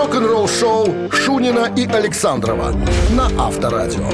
[0.00, 2.72] рок-н-ролл-шоу Шунина и Александрова
[3.10, 4.08] на Авторадио.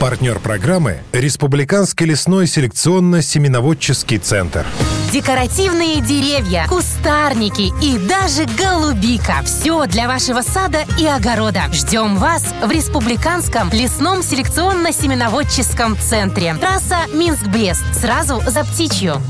[0.00, 4.64] Партнер программы– Республиканский лесной селекционно-семеноводческий центр.
[5.12, 9.42] Декоративные деревья, кустарники и даже голубика.
[9.44, 11.64] Все для вашего сада и огорода.
[11.72, 16.54] Ждем вас в Республиканском лесном селекционно-семеноводческом центре.
[16.54, 17.84] Трасса Минск-Брест.
[18.00, 19.20] Сразу за птичью.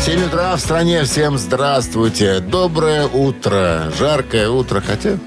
[0.00, 1.04] 7 утра в стране.
[1.04, 2.40] Всем здравствуйте.
[2.40, 3.92] Доброе утро.
[3.98, 4.80] Жаркое утро.
[4.80, 5.18] Хотя,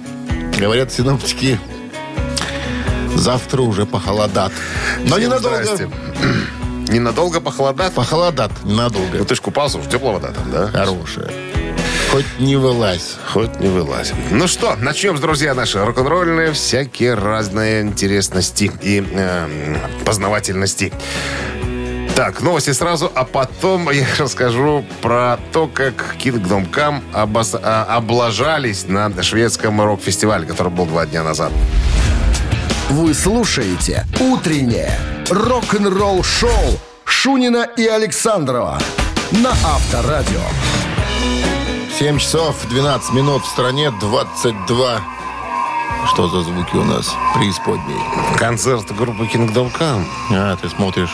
[0.57, 1.59] говорят синоптики,
[3.15, 4.51] завтра уже похолодат.
[5.05, 5.63] Но ненадолго.
[5.63, 5.89] Здрасте.
[6.91, 7.93] Ненадолго похолодат?
[7.93, 9.19] Похолодат ненадолго.
[9.19, 10.67] Ну ты ж купался, уж теплая вода там, да?
[10.67, 11.31] Хорошая.
[12.11, 13.17] Хоть не вылазь.
[13.31, 14.11] Хоть не вылазь.
[14.31, 19.47] Ну что, начнем, друзья наши, рок-н-ролльные всякие разные интересности и э,
[20.03, 20.91] познавательности.
[22.15, 28.85] Так, новости сразу, а потом я расскажу про то, как Kingdom Come обос- а, облажались
[28.87, 31.51] на шведском рок-фестивале, который был два дня назад.
[32.89, 34.91] Вы слушаете «Утреннее
[35.29, 38.79] рок-н-ролл-шоу» Шунина и Александрова
[39.31, 40.41] на Авторадио.
[41.97, 45.01] 7 часов 12 минут в стране, 22...
[46.07, 47.99] Что за звуки у нас преисподней?
[48.37, 50.05] Концерт группы Kingdom Come.
[50.31, 51.09] А, ты смотришь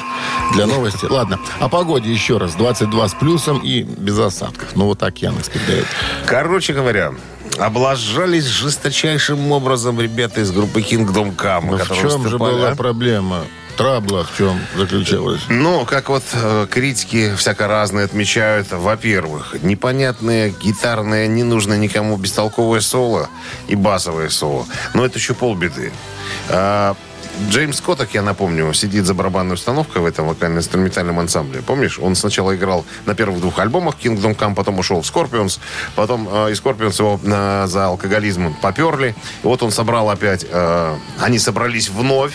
[0.53, 1.05] для новости.
[1.05, 2.55] Ладно, о погоде еще раз.
[2.55, 4.75] 22 с плюсом и без осадков.
[4.75, 5.85] Ну, вот так Яндекс передает.
[6.25, 7.13] Короче говоря,
[7.57, 11.71] облажались жесточайшим образом ребята из группы Kingdom Come.
[11.71, 12.75] Ну, в чем же была а?
[12.75, 13.45] проблема?
[13.79, 15.39] Трабла в чем заключалась?
[15.47, 22.81] Ну, как вот э, критики всяко разные отмечают, во-первых, непонятные гитарные, не нужно никому бестолковое
[22.81, 23.29] соло
[23.69, 24.65] и басовое соло.
[24.93, 25.93] Но это еще полбеды.
[26.49, 26.93] А,
[27.47, 31.61] Джеймс Котток, я напомню, сидит за барабанной установкой в этом вокально-инструментальном ансамбле.
[31.61, 35.57] Помнишь, он сначала играл на первых двух альбомах Kingdom Come, потом ушел в Scorpions,
[35.95, 39.15] потом э, из Scorpions его э, за алкоголизмом поперли.
[39.41, 42.33] И вот он собрал опять, э, они собрались вновь,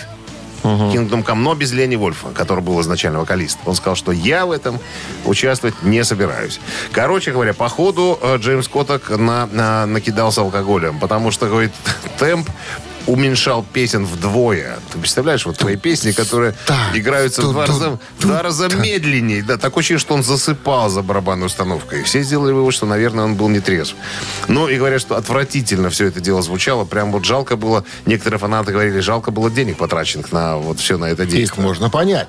[0.64, 3.58] Kingdom Come, но без Лени Вольфа, который был изначально вокалист.
[3.66, 4.80] Он сказал, что я в этом
[5.24, 6.58] участвовать не собираюсь.
[6.92, 11.72] Короче говоря, по ходу э, Джеймс Котток на, на- накидался алкоголем, потому что, говорит,
[12.18, 12.48] темп
[13.06, 14.78] уменьшал песен вдвое.
[14.92, 19.42] Ты представляешь, вот твои песни, которые Так, играются в два раза, два раза медленнее.
[19.42, 22.02] Да, такое ощущение, что он засыпал за барабанной установкой.
[22.04, 23.94] Все сделали вывод, что, наверное, он был не трезв.
[24.48, 26.84] Ну, и говорят, что отвратительно все это дело звучало.
[26.84, 31.06] Прям вот жалко было, некоторые фанаты говорили, жалко было денег потраченных на вот все на
[31.06, 31.62] это Их действие.
[31.64, 32.28] можно понять.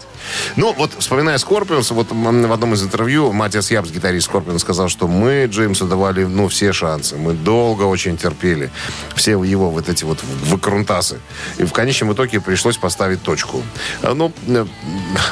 [0.56, 5.08] Ну, вот вспоминая Скорпионс, вот в одном из интервью Матиас Ябс, гитарист Скорпион, сказал, что
[5.08, 7.16] мы Джеймсу давали, ну, все шансы.
[7.16, 8.72] Мы долго очень терпели
[9.16, 10.20] все его вот эти вот
[10.66, 11.20] выкрунтасы.
[11.58, 13.64] И в конечном итоге пришлось поставить точку.
[14.02, 14.66] А, Ну, э,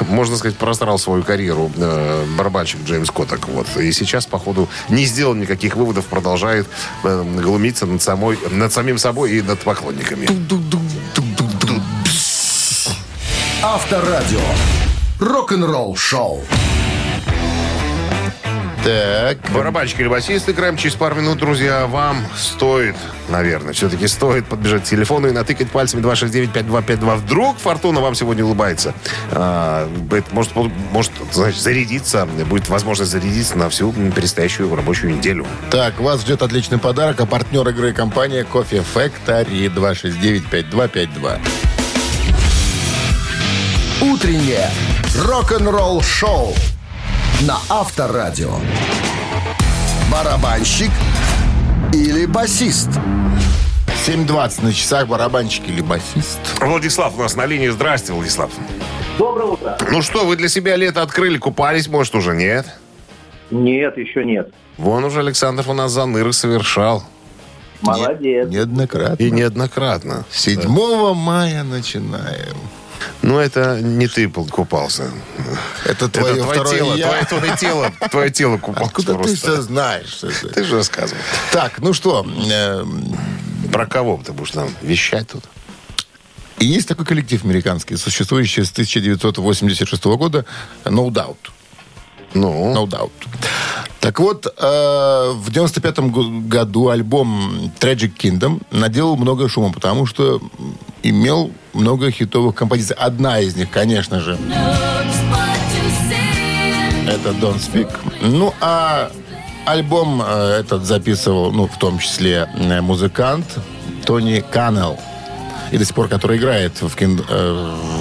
[0.08, 3.48] можно сказать, просрал свою карьеру э, барабанщик Джеймс Коттак.
[3.48, 3.66] Вот.
[3.76, 6.66] И сейчас, походу, не сделал никаких выводов, продолжает
[7.02, 10.26] э, глумиться над, самой, над самим собой и над поклонниками.
[13.62, 14.40] Авторадио.
[15.20, 16.42] Рок-н-ролл-шоу.
[18.84, 21.86] Так, Барабанщик или басист играем через пару минут, друзья.
[21.86, 22.94] Вам стоит,
[23.30, 27.16] наверное, все-таки стоит подбежать к телефону и натыкать пальцами 269-5252.
[27.16, 28.92] Вдруг фортуна вам сегодня улыбается.
[29.30, 29.88] А,
[30.32, 30.52] может,
[30.92, 35.46] может значит, зарядиться, будет возможность зарядиться на всю предстоящую рабочую неделю.
[35.70, 41.40] так, вас ждет отличный подарок, а партнер игры компания Кофе Factory 269-5252.
[44.02, 44.68] Утреннее
[45.16, 46.54] рок-н-ролл-шоу
[47.42, 48.54] на Авторадио.
[50.10, 50.90] Барабанщик
[51.92, 52.88] или басист?
[54.06, 56.38] 7.20 на часах, барабанщик или басист.
[56.60, 57.68] Владислав у нас на линии.
[57.68, 58.50] Здрасте, Владислав.
[59.18, 59.78] Доброе утро.
[59.90, 62.66] Ну что, вы для себя лето открыли, купались, может, уже нет?
[63.50, 64.52] Нет, еще нет.
[64.78, 67.04] Вон уже Александр у нас заныры совершал.
[67.80, 68.48] Молодец.
[68.48, 69.22] Неоднократно.
[69.22, 70.24] И неоднократно.
[70.30, 70.68] 7
[71.14, 72.56] мая начинаем.
[73.22, 75.10] Ну, это не ты купался.
[75.84, 77.06] Это Это твое твое второе тело, я.
[77.06, 79.36] твое, твое тело, твое тело купалось Откуда ты просто.
[79.36, 80.18] все знаешь?
[80.22, 80.48] это?
[80.48, 81.20] Ты же рассказывал.
[81.52, 82.84] Так, ну что, э,
[83.72, 85.44] Про кого ты будешь нам вещать тут?
[86.58, 90.44] И Есть такой коллектив американский, существующий с 1986 года,
[90.84, 91.36] No Doubt.
[92.34, 93.10] Ну, No Doubt.
[94.00, 95.98] Так вот, э, в 95
[96.46, 100.40] году альбом Tragic Kingdom наделал много шума, потому что
[101.04, 102.96] имел много хитовых композиций.
[102.98, 104.38] Одна из них, конечно же,
[107.06, 107.90] это Don't Speak.
[108.22, 109.10] Ну, а
[109.66, 113.46] альбом э, этот записывал, ну, в том числе э, музыкант
[114.04, 114.98] Тони Каннелл.
[115.72, 117.52] И до сих пор, который играет в, кин- э,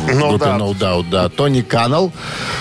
[0.05, 0.57] в No группе Doubt.
[0.59, 2.11] No Doubt, да, Тони Каннел.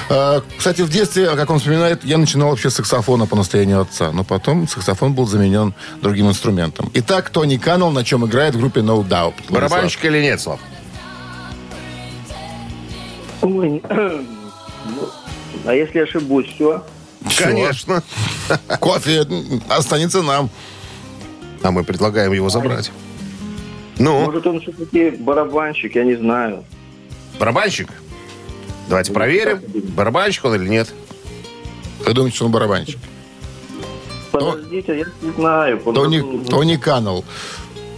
[0.09, 4.13] Э, кстати, в детстве, как он вспоминает, я начинал вообще с саксофона по настоянию отца,
[4.13, 6.91] но потом саксофон был заменен другим инструментом.
[6.95, 9.35] Итак, Тони Каннел на чем играет в группе No Doubt.
[9.51, 10.61] Барабанщик или нет, Слав?
[13.43, 15.09] Ой, ну,
[15.67, 16.83] а если ошибусь, все?
[17.39, 18.03] Конечно.
[18.81, 19.27] Кофе
[19.69, 20.51] останется нам.
[21.63, 22.91] А мы предлагаем его забрать.
[23.99, 26.65] Ну, Может, он все-таки барабанщик, я не знаю.
[27.39, 27.89] барабанщик?
[28.89, 29.61] Давайте проверим,
[29.95, 30.93] барабанщик он или нет.
[32.05, 32.99] Вы думаете, что он барабанщик?
[34.33, 35.79] Подождите, я не знаю.
[35.79, 37.25] Тони, Тони Каннел.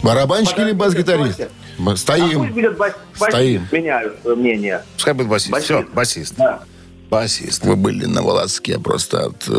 [0.03, 1.39] Барабанщик или бас-гитарист?
[1.77, 2.53] Мы А пусть Стоим.
[2.53, 3.67] будет бас- Стоим.
[3.71, 4.83] меняю свое мнение.
[4.95, 5.51] Пускай будет басист.
[5.51, 5.65] Басист.
[5.65, 6.35] Все, басист.
[6.37, 6.63] Да.
[7.09, 7.65] Басист.
[7.65, 9.49] Вы были на волоске просто от...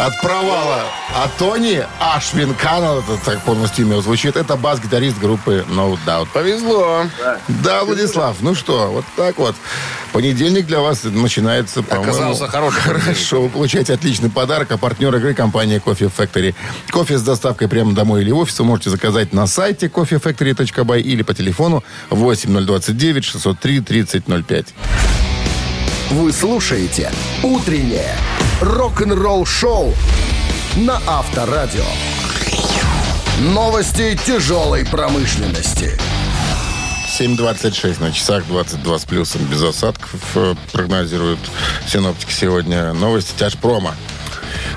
[0.00, 0.84] От провала.
[1.14, 6.28] А Тони Ашвин Каннел, это так полностью имя звучит, это бас-гитарист группы No Doubt.
[6.32, 7.02] Повезло.
[7.48, 9.54] Да, Владислав, ну что, вот так вот.
[10.12, 12.12] Понедельник для вас начинается, по-моему...
[12.12, 16.54] Оказался хороший Хорошо, вы получаете отличный подарок, а партнер игры компания Coffee Factory.
[16.90, 21.22] Кофе с доставкой прямо домой или в офис вы можете заказать на сайте coffeefactory.by или
[21.22, 24.66] по телефону 8029 603 3005.
[26.12, 27.12] Вы слушаете
[27.42, 28.16] «Утреннее
[28.60, 29.94] рок-н-ролл-шоу»
[30.76, 31.84] на Авторадио.
[33.40, 35.98] Новости тяжелой промышленности.
[37.18, 41.40] 7.26 на часах, 22 с плюсом, без осадков, э, прогнозируют
[41.86, 42.92] синоптики сегодня.
[42.92, 43.94] Новости тяжпрома.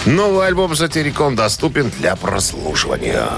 [0.05, 3.29] Новый альбом «Сатирикон» доступен для прослушивания.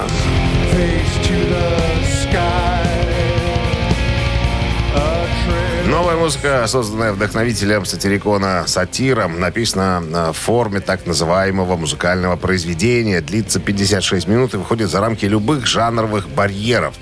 [5.88, 13.22] Новая музыка, созданная вдохновителем сатирикона сатиром, написана в форме так называемого музыкального произведения.
[13.22, 16.95] Длится 56 минут и выходит за рамки любых жанровых барьеров.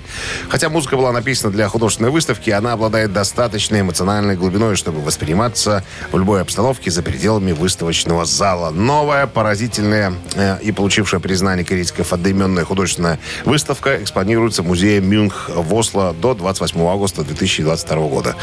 [0.50, 6.18] Хотя музыка была написана для художественной выставки, она обладает достаточной эмоциональной глубиной, чтобы восприниматься в
[6.18, 8.68] любой обстановке за пределами выставочного зала.
[8.68, 15.72] Новая, поразительная э, и получившая признание критиков одноименная художественная выставка экспонируется в музее Мюнх в
[15.72, 18.36] Осло до 28 августа 2022 года.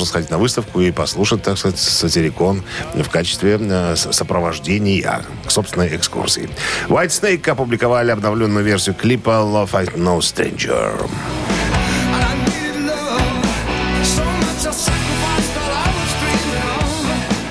[0.00, 2.62] Можно сходить на выставку и послушать, так сказать, сатирикон
[2.94, 6.48] в качестве э, сопровождения к собственной экскурсии.
[6.88, 11.06] White Snake опубликовали обновленную версию клипа Love I No Stranger.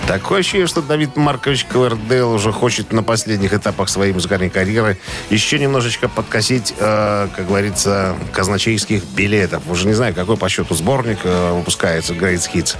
[0.09, 4.97] Такое ощущение, что Давид Маркович Квердейл уже хочет на последних этапах своей музыкальной карьеры
[5.29, 9.61] еще немножечко подкосить, э, как говорится, казначейских билетов.
[9.69, 12.75] Уже не знаю, какой по счету сборник э, выпускается Great Hits.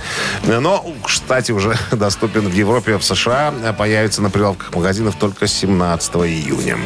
[0.60, 3.54] Но, кстати, уже доступен в Европе, в США.
[3.64, 6.80] а Появится на прилавках магазинов только 17 июня.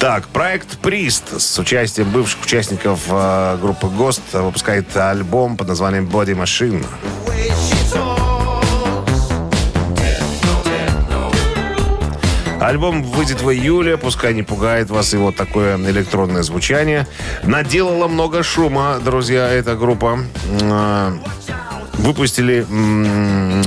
[0.00, 6.34] Так, проект Прист с участием бывших участников э, группы ГОСТ выпускает альбом под названием Body
[6.34, 6.84] Machine.
[12.64, 17.06] Альбом выйдет в июле, пускай не пугает вас его такое электронное звучание.
[17.42, 20.20] Наделала много шума, друзья, эта группа.
[20.60, 21.20] М,
[21.96, 22.66] Выпустили,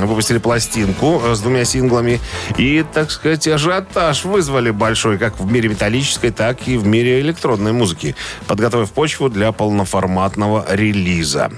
[0.06, 2.20] выпустили пластинку с двумя синглами
[2.58, 7.72] и, так сказать, ажиотаж вызвали большой как в мире металлической, так и в мире электронной
[7.72, 8.16] музыки,
[8.46, 11.52] подготовив почву для полноформатного релиза.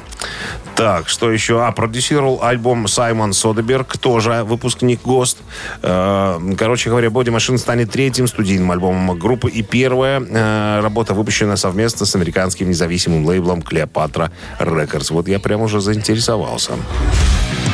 [0.76, 1.66] Так, что еще?
[1.66, 5.38] А, продюсировал альбом Саймон Содеберг, тоже выпускник ГОСТ.
[5.82, 11.58] Э, Короче говоря, Body Machine станет третьим студийным альбомом группы и первая э, работа выпущена
[11.58, 15.12] совместно с американским независимым лейблом Клеопатра Records.
[15.14, 16.74] Вот я прям уже заинтересовался.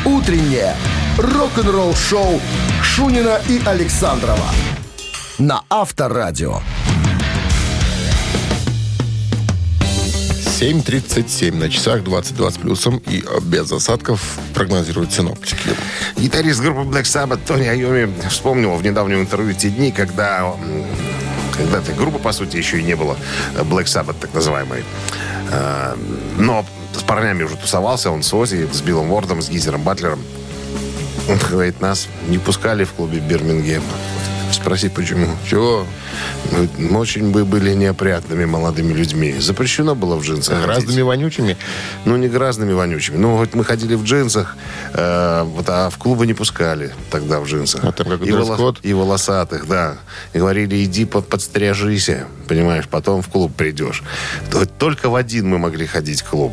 [0.04, 0.74] «Утреннее
[1.18, 2.40] рок-н-ролл-шоу»
[2.82, 4.50] Шунина и Александрова
[5.38, 6.60] на Авторадио.
[10.58, 15.76] 7.37 на часах, 22 с плюсом и э, без осадков прогнозируют синоптики.
[16.16, 20.54] Гитарист группы Black Sabbath Тони Айоми вспомнил в недавнем интервью те дни, когда
[21.58, 23.18] когда этой группы, по сути, еще и не было,
[23.54, 24.82] э, Black Sabbath, так называемой.
[25.50, 25.94] Э,
[26.38, 26.64] Но
[26.98, 30.20] с парнями уже тусовался, он с Ози, с Биллом Уордом, с Гизером Батлером.
[31.28, 33.82] Он говорит, нас не пускали в клубе Бирмингем.
[34.66, 35.28] Спроси, почему.
[35.48, 35.86] Чего?
[36.50, 39.36] Мы, мы очень бы были неопрятными молодыми людьми.
[39.38, 40.56] Запрещено было в джинсах.
[40.60, 40.86] ходить.
[40.86, 41.56] Разными вонючими.
[42.04, 43.16] Ну, не грязными, вонючими.
[43.16, 44.56] Ну, вот мы ходили в джинсах,
[44.92, 47.84] э, вот, а в клубы не пускали тогда в джинсах.
[47.84, 48.80] А там как и, дресс-код?
[48.82, 49.98] и волосатых, да.
[50.32, 54.02] И говорили, иди под, подстряжися, понимаешь, потом в клуб придешь.
[54.50, 56.52] То- Только в один мы могли ходить клуб,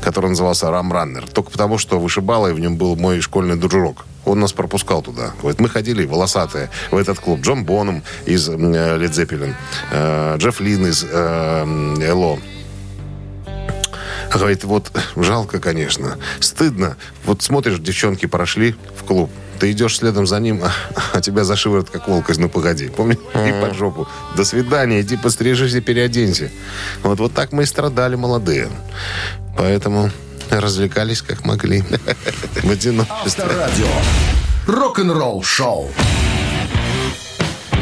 [0.00, 1.28] который назывался Рамраннер.
[1.28, 4.04] Только потому, что вышибало, и в нем был мой школьный дружок.
[4.24, 5.32] Он нас пропускал туда.
[5.42, 7.40] Вот мы ходили волосатые в этот клуб.
[7.40, 9.54] Джон Боном из Лед Зеппелин,
[9.90, 12.38] Джефф Лин из э, Эло.
[14.32, 16.96] Говорит, вот жалко, конечно, стыдно.
[17.26, 19.30] Вот смотришь, девчонки прошли в клуб,
[19.62, 20.72] ты идешь следом за ним, а,
[21.12, 22.88] а тебя за шиворот, как волк «Ну, погоди».
[22.88, 23.18] Помнишь?
[23.34, 24.08] И под жопу.
[24.36, 26.50] До свидания, иди пострижись и переоденься.
[27.04, 28.68] Вот, вот так мы и страдали молодые.
[29.56, 30.10] Поэтому
[30.60, 31.82] развлекались как могли.
[32.62, 33.44] В одиночестве.
[33.44, 33.86] Авторадио.
[34.66, 35.90] Рок-н-ролл шоу.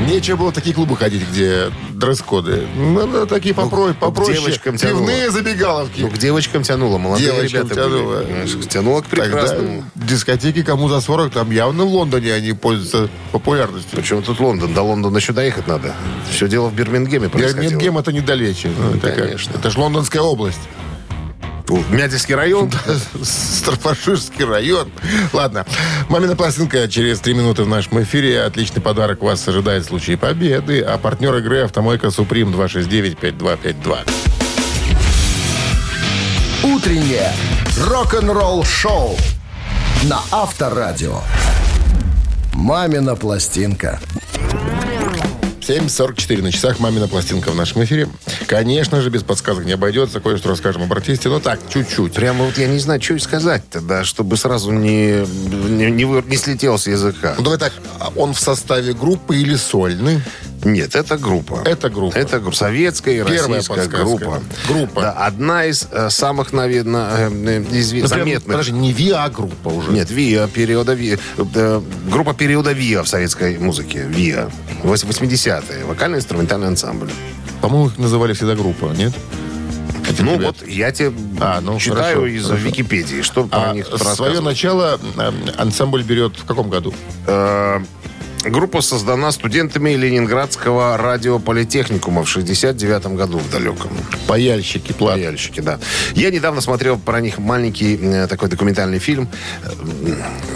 [0.08, 2.66] Нечего было в такие клубы ходить, где дресс-коды.
[2.74, 3.88] Надо такие попро...
[3.88, 4.38] ну, попроще.
[4.38, 4.98] девочкам тянуло.
[4.98, 6.00] Пивные забегаловки.
[6.00, 8.22] Ну, к девочкам тянуло, молодые Девочкам ребята тянуло.
[8.22, 8.62] были.
[8.66, 9.84] Тянуло к Тогда прекрасному.
[9.94, 13.98] дискотеки кому за 40, там явно в Лондоне они пользуются популярностью.
[13.98, 14.72] Причем тут Лондон?
[14.72, 15.94] До Лондона еще доехать надо.
[16.32, 17.62] Все дело в Бирмингеме происходило.
[17.62, 18.70] Бирмингем это недалече.
[18.76, 19.52] Ну, это, конечно.
[19.54, 20.60] это же Лондонская область.
[21.90, 22.70] Мядельский район?
[23.22, 24.90] Старфаширский район.
[25.32, 25.64] Ладно.
[26.08, 28.42] Мамина пластинка через три минуты в нашем эфире.
[28.42, 30.80] Отличный подарок вас ожидает в случае победы.
[30.80, 33.98] А партнер игры «Автомойка Суприм» 269-5252.
[36.64, 37.32] Утреннее
[37.86, 39.16] рок-н-ролл шоу
[40.04, 41.20] на Авторадио.
[42.52, 44.00] Мамина пластинка.
[45.70, 46.80] 7.44 на часах.
[46.80, 48.08] Мамина пластинка в нашем эфире.
[48.48, 50.18] Конечно же, без подсказок не обойдется.
[50.18, 51.28] Кое-что расскажем об артисте.
[51.28, 52.12] Но так, чуть-чуть.
[52.12, 55.24] Прямо вот я не знаю, что и сказать-то, да, чтобы сразу не,
[55.68, 57.34] не, не, не слетел с языка.
[57.38, 57.72] Ну, давай так.
[58.00, 60.20] а Он в составе группы или сольный?
[60.64, 61.62] Нет, это группа.
[61.64, 62.14] Это группа.
[62.16, 62.56] Это группа.
[62.56, 63.96] Советская и Первая российская подсказка.
[64.04, 64.42] группа.
[64.68, 65.00] Группа.
[65.02, 68.44] Да, одна из э, самых, наверное, Ну, прям, заметных.
[68.44, 69.90] Подожди, не ВИА-группа уже.
[69.92, 71.18] Нет, ВИА, периода ВИА.
[71.38, 74.04] э, группа периода ВИА в советской музыке.
[74.08, 74.50] ВИА.
[74.82, 75.84] Вось- 80-е.
[75.86, 77.10] Вокально-инструментальный ансамбль.
[77.62, 79.12] По-моему, их называли всегда группа, нет?
[80.10, 80.56] Этих Ну ребят.
[80.60, 82.62] вот я тебе А, ну, читаю хорошо, из хорошо.
[82.64, 86.92] Википедии, что про А них тут свое начало э, ансамбль берет в каком году?
[87.26, 87.78] Э,
[88.44, 93.90] Группа создана студентами Ленинградского радиополитехникума в 69 году в далеком.
[94.26, 95.16] Паяльщики, плат.
[95.16, 95.78] Паяльщики, да.
[96.14, 99.28] Я недавно смотрел про них маленький э, такой документальный фильм,
[99.62, 99.68] э,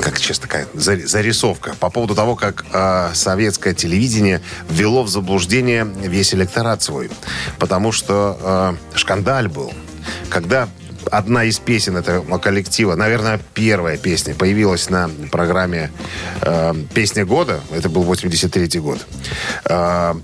[0.00, 5.86] как сейчас такая за- зарисовка, по поводу того, как э, советское телевидение ввело в заблуждение
[6.02, 7.10] весь электорат свой.
[7.58, 9.74] Потому что э, шкандаль был,
[10.30, 10.68] когда
[11.11, 15.90] одна из песен этого коллектива, наверное, первая песня, появилась на программе
[16.40, 17.61] э, «Песня года».
[17.73, 19.06] Это был 83 год.
[19.64, 20.14] Э,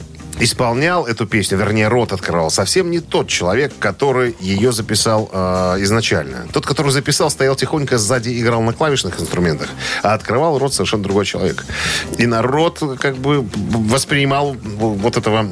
[0.41, 6.47] исполнял эту песню, вернее, рот открывал, совсем не тот человек, который ее записал э, изначально.
[6.53, 9.69] Тот, который записал, стоял тихонько сзади, играл на клавишных инструментах,
[10.03, 11.65] а открывал рот совершенно другой человек.
[12.19, 15.47] И народ как бы воспринимал вот этого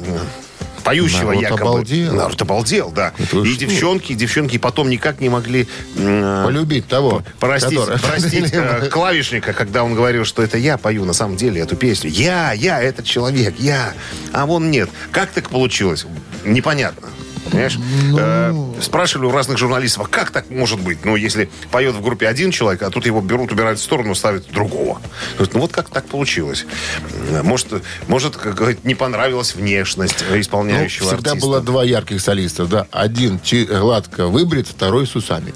[0.83, 1.61] поющего Народ якобы.
[1.61, 2.13] обалдел.
[2.13, 3.13] Народ обалдел, да.
[3.17, 8.87] Это и девчонки, девчонки потом никак не могли м, Полюбить того, Простить, который- простить э,
[8.91, 12.09] клавишника, когда он говорил, что это я пою на самом деле эту песню.
[12.09, 13.93] Я, я, этот человек, я.
[14.33, 14.89] А вон нет.
[15.11, 16.05] Как так получилось?
[16.45, 17.09] Непонятно.
[17.45, 17.79] Понимаешь?
[18.17, 21.03] Э, спрашивали у разных журналистов, а как так может быть?
[21.05, 24.51] Ну, если поет в группе один человек, а тут его берут, убирают в сторону, ставят
[24.51, 25.01] другого.
[25.35, 26.65] Говорят, ну вот как так получилось?
[27.43, 31.47] Может, может как говорит, не понравилась внешность э, Ну, исполняющего всегда артиста.
[31.47, 32.87] было два ярких солиста, да.
[32.91, 35.53] Один гладко выбрит, второй с усами.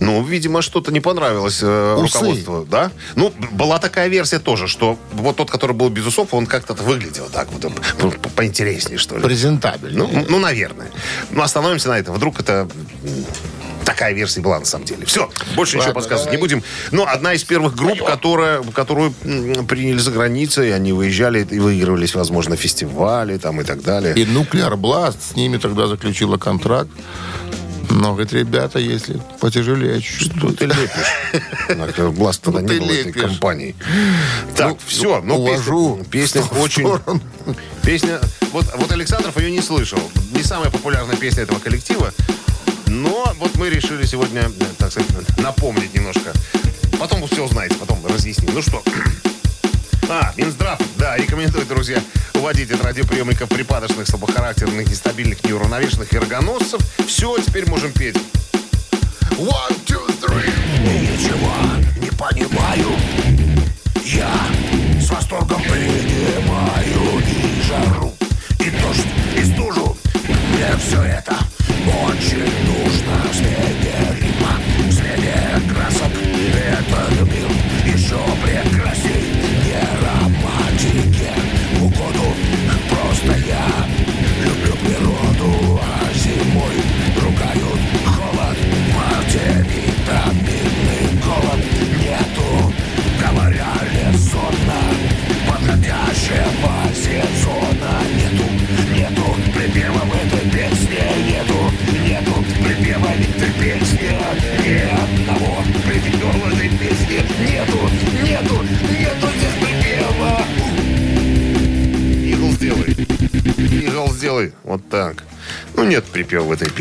[0.00, 2.18] Ну, видимо, что-то не понравилось э, Усы.
[2.18, 2.90] руководству, да?
[3.14, 7.28] Ну, была такая версия тоже, что вот тот, который был без усов, он как-то выглядел
[7.32, 9.22] так вот, э, по- по- поинтереснее, что ли.
[9.22, 9.98] Презентабельный.
[9.98, 10.88] Ну, ну, наверное.
[11.30, 12.14] Ну, остановимся на этом.
[12.14, 12.68] Вдруг это
[13.84, 15.06] такая версия была на самом деле.
[15.06, 16.48] Все, больше ничего Ладно, подсказывать не давай.
[16.56, 16.62] будем.
[16.90, 22.56] Но одна из первых групп, которая, которую приняли за границей, они выезжали и выигрывались, возможно,
[22.56, 24.14] фестивали там и так далее.
[24.16, 26.90] И Нуклеар Бласт с ними тогда заключила контракт.
[27.96, 30.36] Но, говорит, ребята, если потяжелее чуть-чуть.
[30.36, 32.12] Что ты лепишь?
[32.14, 33.74] Бласт тогда Ну, не было этой компании.
[34.54, 35.22] Так, Ну, все.
[35.22, 37.00] Ну, увожу песня, в песня очень...
[37.82, 38.20] Песня...
[38.52, 39.98] Вот, вот Александров ее не слышал.
[40.32, 42.12] Не самая популярная песня этого коллектива.
[42.86, 46.34] Но вот мы решили сегодня, э, так сказать, напомнить немножко.
[46.98, 48.50] Потом все узнаете, потом разъясним.
[48.52, 48.82] Ну что,
[50.08, 52.00] а, Минздрав, да, рекомендует, друзья,
[52.34, 56.80] уводить от радиоприемников припадочных, слабохарактерных, нестабильных, неуравновешенных и рогоносцев.
[57.06, 58.16] Все, теперь можем петь.
[59.38, 60.50] One, two, three.
[60.82, 61.52] Ничего
[62.00, 62.88] не понимаю
[64.04, 64.30] Я
[65.00, 68.14] с восторгом принимаю и жару,
[68.60, 69.96] и дождь, и стужу
[70.52, 71.36] Мне все это
[71.86, 73.34] очень нужно в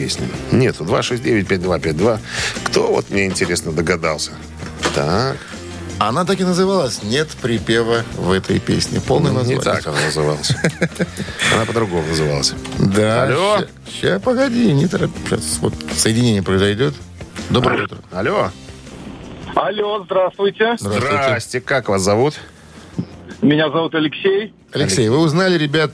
[0.05, 0.27] песне.
[0.51, 0.83] Нету.
[0.83, 2.19] 269-5252.
[2.65, 4.31] Кто, вот мне интересно, догадался?
[4.93, 5.37] Так.
[5.97, 7.01] Она так и называлась.
[7.03, 9.01] Нет припева в этой песне.
[9.01, 9.63] Полное Не название.
[9.63, 10.51] так она называлась.
[11.53, 12.53] Она по-другому называлась.
[12.79, 13.23] Да.
[13.23, 13.59] Алло?
[13.87, 15.15] Сейчас, погоди, не торопись.
[15.25, 16.93] Сейчас вот соединение произойдет.
[17.49, 17.97] Доброе утро.
[18.11, 18.51] Алло.
[19.55, 20.75] Алло, здравствуйте.
[20.77, 21.61] Здрасте.
[21.61, 22.35] Как вас зовут?
[23.41, 24.53] Меня зовут Алексей.
[24.73, 25.91] Алексей, вы узнали, ребят,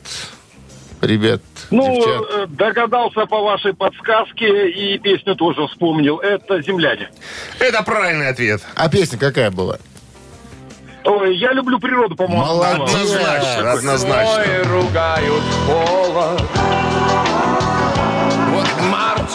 [1.02, 2.22] ребят, Ну, девчат?
[2.34, 6.18] э, догадался по вашей подсказке и песню тоже вспомнил.
[6.20, 7.10] Это «Земляне».
[7.60, 8.62] Это правильный ответ.
[8.76, 9.78] А песня какая была?
[11.04, 12.46] Ой, я люблю природу, по-моему.
[12.46, 12.94] Молодец.
[12.94, 14.46] Однозначно, однозначно.
[14.66, 16.42] ругают холод.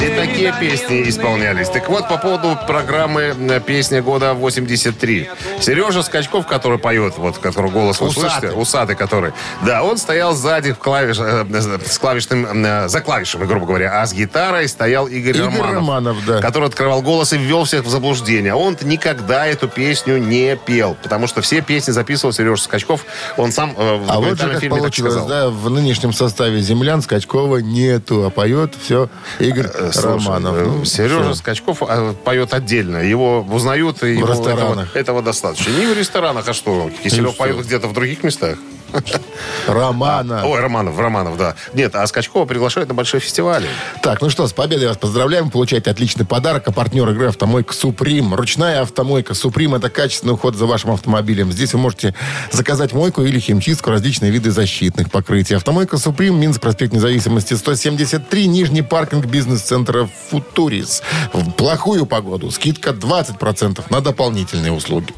[0.00, 1.69] И такие песни исполнялись.
[1.69, 5.29] Так вот, по поводу программы э, «Песня года 83».
[5.61, 8.31] Сережа Скачков, который поет, вот, который голос вы Усатый.
[8.31, 9.33] слышите, усатый который,
[9.65, 11.45] да, он стоял сзади в клавиш, э,
[11.87, 16.26] с клавишным, э, за клавишами, грубо говоря, а с гитарой стоял Игорь, Игорь Романов, Романов,
[16.26, 16.41] да.
[16.41, 18.53] который открывал голос и ввел всех в заблуждение.
[18.53, 23.07] А Он никогда эту песню не пел, потому что все песни записывал Сережа Скачков.
[23.37, 25.29] Он сам э, в А вот же как фильме так получилось, сказал.
[25.29, 30.55] да, в нынешнем составе землян Скачкова нету, а поет все Игорь Э, слушай, Романов.
[30.57, 31.35] э, Ну, Сережа всё.
[31.35, 32.99] Скачков э, поет отдельно.
[32.99, 34.88] Его узнают, и ему ресторанах.
[34.90, 35.71] Этого, этого достаточно.
[35.71, 36.90] Не в ресторанах, а что?
[37.02, 38.59] Киселев поет где-то в других местах.
[39.67, 40.43] Романа.
[40.45, 41.55] Ой, Романов, Романов, да.
[41.75, 43.69] Нет, а Скачкова приглашают на большие фестивали.
[44.03, 45.50] Так, ну что, с победой вас поздравляем.
[45.50, 46.65] Получаете отличный подарок.
[46.67, 48.35] А партнер игры «Автомойка Суприм».
[48.35, 51.53] Ручная автомойка Суприм– это качественный уход за вашим автомобилем.
[51.53, 52.15] Здесь вы можете
[52.53, 55.55] заказать мойку или химчистку, различные виды защитных покрытий.
[55.55, 61.03] Автомойка Суприм, Минск, проспект Независимости, 173, Нижний паркинг бизнес-центра Футурис.
[61.33, 65.15] В плохую погоду скидка 20% на дополнительные услуги.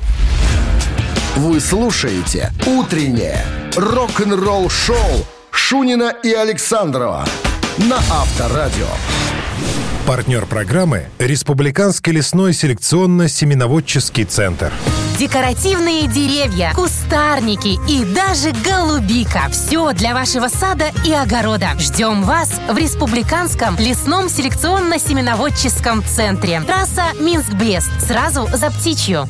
[1.37, 3.44] Вы слушаете «Утреннее
[3.76, 4.97] рок-н-ролл-шоу»
[5.50, 7.25] Шунина и Александрова
[7.78, 8.86] на Авторадио.
[10.06, 14.73] Партнер программы– Республиканский лесной селекционно-семеноводческий центр.
[15.19, 19.49] Декоративные деревья, кустарники и даже голубика.
[19.50, 21.73] Все для вашего сада и огорода.
[21.78, 26.62] Ждем вас в Республиканском лесном селекционно-семеноводческом центре.
[26.62, 27.91] Трасса Минск-Брест.
[28.06, 29.28] Сразу за птичью.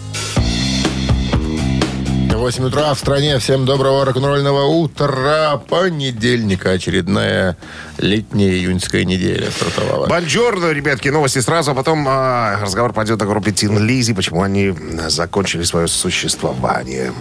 [2.39, 3.39] 8 утра в стране.
[3.41, 5.61] Всем доброго рок-н-ролльного утра.
[5.69, 6.71] Понедельника.
[6.71, 7.57] Очередная
[7.99, 10.07] летняя июньская неделя стартовала.
[10.07, 14.69] Бонжорно, ребятки, новости сразу, а потом а, разговор пойдет о группе Тин Лизи, почему они
[14.69, 17.13] а, закончили свое существование.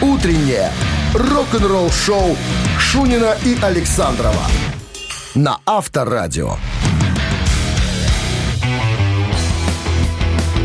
[0.00, 0.72] «Утреннее
[1.12, 2.36] рок-н-ролл-шоу»
[2.78, 4.46] Шунина и Александрова
[5.34, 6.56] на Авторадио.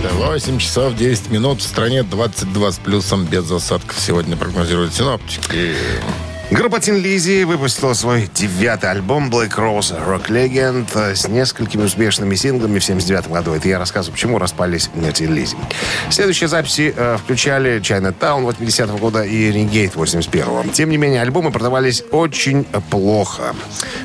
[0.04, 1.60] 8 часов 10 минут.
[1.60, 4.00] В стране 22 с плюсом без осадков.
[4.00, 5.76] Сегодня прогнозируют синоптики.
[6.52, 12.34] Группа Тин Лизи выпустила свой девятый альбом Black Rose Rock Legend э, с несколькими успешными
[12.34, 13.54] синглами в 79 году.
[13.54, 15.56] Это я рассказываю, почему распались Тин Лизи.
[16.10, 22.04] Следующие записи э, включали Chinatown 80 года и Renegade 81 Тем не менее, альбомы продавались
[22.12, 23.54] очень плохо,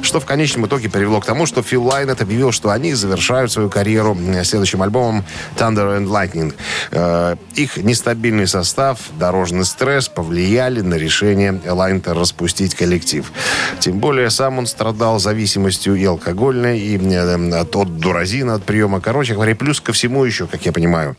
[0.03, 3.71] что в конечном итоге привело к тому, что Фил Лайнет объявил, что они завершают свою
[3.71, 5.25] карьеру э, следующим альбомом
[5.57, 6.55] Thunder and Lightning.
[6.91, 13.31] Э, Их нестабильный состав, дорожный стресс повлияли на решение Лайнета распустить коллектив.
[13.79, 19.01] Тем более сам он страдал зависимостью и алкогольной, и э, от, от дуразина, от приема.
[19.01, 21.17] Короче говоря, плюс ко всему еще, как я понимаю,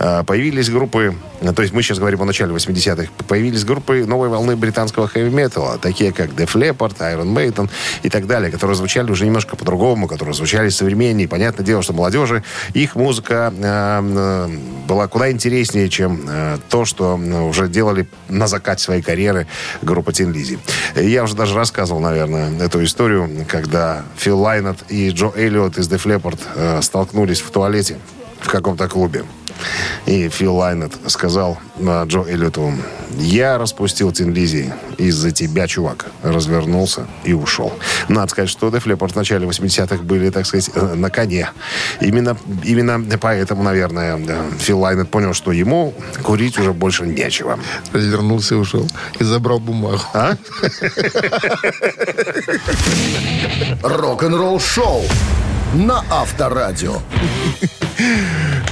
[0.00, 4.28] э, появились группы, э, то есть мы сейчас говорим о начале 80-х, появились группы новой
[4.28, 7.70] волны британского хэви-металла, такие как Def Leppard, Iron Maiden
[8.02, 11.28] и так далее, которые звучали уже немножко по-другому, которые звучали современнее.
[11.28, 12.42] Понятное дело, что молодежи,
[12.74, 13.52] их музыка
[14.88, 16.28] была куда интереснее, чем
[16.68, 19.46] то, что уже делали на закате своей карьеры
[19.82, 20.55] группа Тин Лизи.
[20.94, 26.04] Я уже даже рассказывал, наверное, эту историю, когда Фил Лайнет и Джо Эллиот из Def
[26.04, 27.98] Leppard э, столкнулись в туалете
[28.46, 29.24] в каком-то клубе.
[30.06, 32.72] И Фил Лайнет сказал э, Джо Эллиоту,
[33.18, 36.06] я распустил Тин Лизи из-за тебя, чувак.
[36.22, 37.72] Развернулся и ушел.
[38.08, 41.50] Надо сказать, что Def Leppard в начале 80-х были, так сказать, э, на коне.
[42.00, 44.20] Именно, именно поэтому, наверное,
[44.58, 47.58] Фил Лайнет понял, что ему курить уже больше нечего.
[47.92, 48.86] Развернулся и ушел.
[49.18, 50.00] И забрал бумагу.
[50.14, 50.36] А?
[53.82, 55.02] Рок-н-ролл-шоу
[55.74, 57.00] на Авторадио.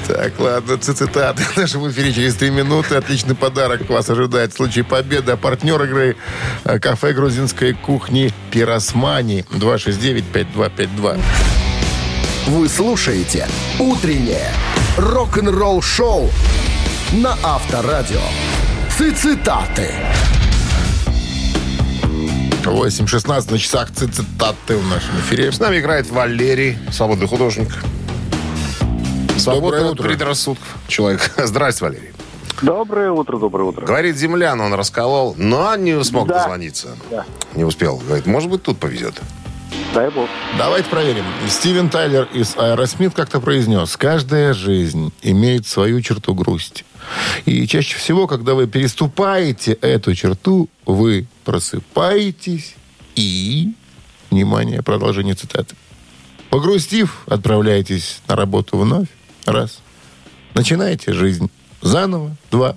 [0.06, 2.96] Так, ладно, цитаты в нашем эфире через 3 минуты.
[2.96, 5.32] Отличный подарок вас ожидает в случае победы.
[5.32, 6.16] А партнер игры
[6.64, 11.20] э, кафе грузинской кухни «Пиросмани» 269-5252.
[12.48, 14.52] Вы слушаете «Утреннее
[14.98, 16.30] рок-н-ролл-шоу»
[17.12, 18.20] на Авторадио.
[18.90, 19.90] Цитаты.
[22.70, 25.52] 8.16 на часах цитаты в нашем эфире.
[25.52, 27.68] С нами играет Валерий, свободный художник.
[29.46, 30.02] От утро.
[30.08, 31.30] предрассудков человек.
[31.36, 32.10] Здрасте, Валерий.
[32.62, 33.84] Доброе утро, доброе утро.
[33.84, 36.38] Говорит, землян он расколол, но не смог Да.
[36.38, 36.96] дозвониться.
[37.10, 37.24] Да.
[37.54, 37.96] Не успел.
[38.06, 39.20] Говорит, может быть, тут повезет.
[39.92, 40.28] Дай бог.
[40.56, 41.24] Давайте проверим.
[41.48, 46.84] Стивен Тайлер из Аэросмит как-то произнес, каждая жизнь имеет свою черту грусти.
[47.44, 52.74] И чаще всего, когда вы переступаете эту черту, вы просыпаетесь
[53.14, 53.72] и...
[54.30, 55.76] Внимание, продолжение цитаты.
[56.50, 59.08] Погрустив, отправляетесь на работу вновь.
[59.44, 59.80] Раз.
[60.54, 61.50] Начинаете жизнь
[61.82, 62.36] заново.
[62.50, 62.76] Два.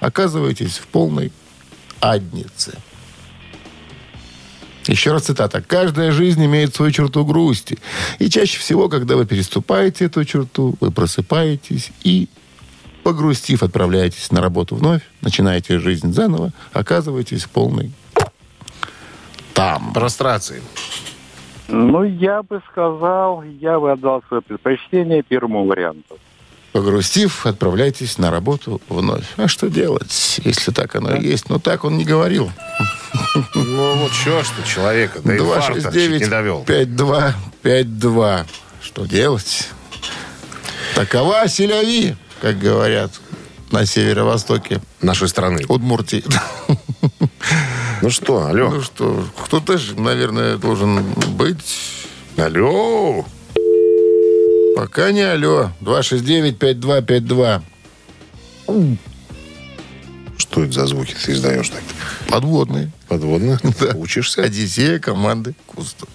[0.00, 1.32] Оказываетесь в полной
[2.00, 2.78] аднице.
[4.86, 5.60] Еще раз цитата.
[5.60, 7.78] «Каждая жизнь имеет свою черту грусти.
[8.18, 12.28] И чаще всего, когда вы переступаете эту черту, вы просыпаетесь и,
[13.06, 17.92] погрустив, отправляетесь на работу вновь, начинаете жизнь заново, оказываетесь в полной
[19.54, 19.92] там».
[19.92, 20.60] Прострации.
[21.68, 26.18] Ну, я бы сказал, я бы отдал свое предпочтение первому варианту.
[26.72, 29.26] Погрустив, отправляйтесь на работу вновь.
[29.36, 31.48] А что делать, если так оно и есть?
[31.48, 32.50] Но так он не говорил.
[33.54, 36.64] Ну, вот что, что человека до инфаркта чуть не довел.
[36.64, 38.46] 269 52
[38.82, 39.68] Что делать?
[40.96, 43.12] Такова селяви, как говорят
[43.70, 45.64] на северо-востоке Нашей страны.
[45.68, 46.24] Удмуртии.
[48.02, 48.68] Ну что, алло.
[48.68, 51.02] Ну что, кто-то же, наверное, должен
[51.38, 52.04] быть.
[52.36, 53.24] Алло.
[54.76, 55.70] Пока не алло.
[55.80, 57.62] 269-5252.
[60.36, 61.82] Что это за звуки ты издаешь так?
[62.28, 62.90] Подводные.
[63.08, 63.58] Подводно?
[63.80, 63.94] Да.
[63.96, 64.42] Учишься?
[64.42, 66.06] Одиссея команды Куста.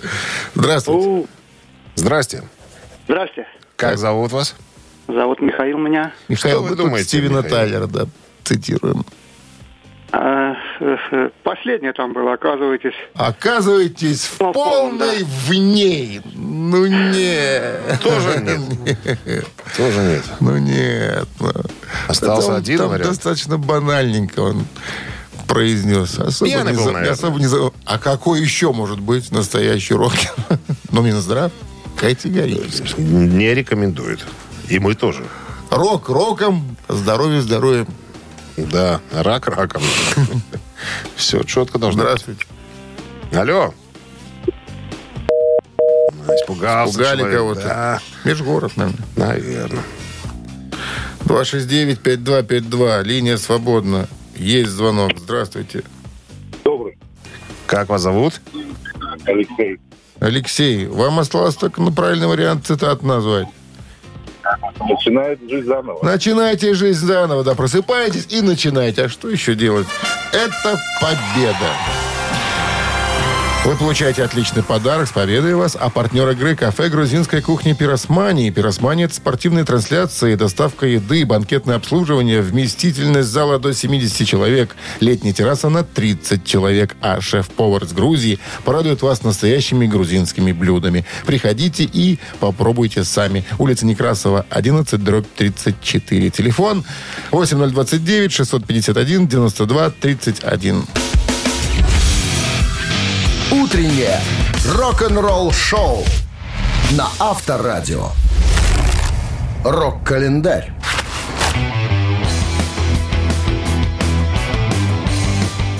[0.53, 1.27] Здравствуйте.
[1.95, 2.43] Здрасте.
[3.05, 3.47] Здрасте.
[3.75, 4.55] Как зовут вас?
[5.07, 6.13] Зовут Михаил меня.
[6.27, 7.49] Михаил, что вы тут думаете, Стивена Михаил?
[7.55, 8.05] Тайлера, да,
[8.43, 9.05] цитируем.
[10.13, 12.93] А, э, э, последнее там было, оказываетесь.
[13.15, 16.21] Оказываетесь в Ну, полной в ней.
[16.35, 17.99] Ну нет.
[18.01, 19.47] Тоже нет.
[19.77, 20.23] Тоже нет.
[20.41, 21.27] Ну нет.
[21.39, 21.51] ну.
[22.09, 23.09] Остался он один там вариант.
[23.09, 24.65] достаточно банальненько он
[25.47, 26.19] произнес.
[26.19, 27.13] Особо Пьяный не был, за- наверное.
[27.13, 30.31] особо не за- А какой еще может быть настоящий рокер?
[30.91, 31.53] Ну, Минздрав
[31.97, 32.99] категорически.
[32.99, 34.25] Не рекомендует.
[34.71, 35.25] И мы тоже.
[35.69, 37.87] Рок роком, здоровье здоровьем.
[38.55, 39.83] Да, рак раком.
[41.17, 42.03] Все четко должно.
[42.03, 42.45] Здравствуйте.
[43.33, 43.73] Алло.
[46.25, 47.37] Испугался Пугали человек.
[47.37, 47.61] кого-то.
[47.63, 49.05] Да, Межгород, наверное.
[49.17, 49.83] наверное.
[51.25, 53.03] 269-5252.
[53.03, 54.07] Линия свободна.
[54.37, 55.11] Есть звонок.
[55.17, 55.83] Здравствуйте.
[56.63, 56.97] Добрый.
[57.67, 58.39] Как вас зовут?
[59.25, 59.79] Алексей.
[60.21, 63.47] Алексей, вам осталось только на правильный вариант цитат назвать.
[64.89, 65.99] Начинает жить заново.
[66.03, 69.05] Начинайте жизнь заново, да, просыпаетесь и начинаете.
[69.05, 69.87] А что еще делать?
[70.31, 71.71] Это победа.
[73.63, 78.49] Вы получаете отличный подарок с победой вас, а партнер игры кафе грузинской кухни «Пиросмании».
[78.49, 85.69] «Пиросмания»— это спортивные трансляции, доставка еды, банкетное обслуживание, вместительность зала до 70 человек, летняя терраса
[85.69, 91.05] на 30 человек, а шеф-повар из Грузии порадует вас настоящими грузинскими блюдами.
[91.27, 93.45] Приходите и попробуйте сами.
[93.59, 96.31] Улица Некрасова, 11, дробь 34.
[96.31, 96.83] Телефон
[97.29, 100.83] 8029 651 92 31.
[103.51, 104.17] Утреннее
[104.65, 106.05] рок-н-ролл-шоу
[106.91, 108.07] на Авторадио.
[109.65, 110.71] Рок-календарь.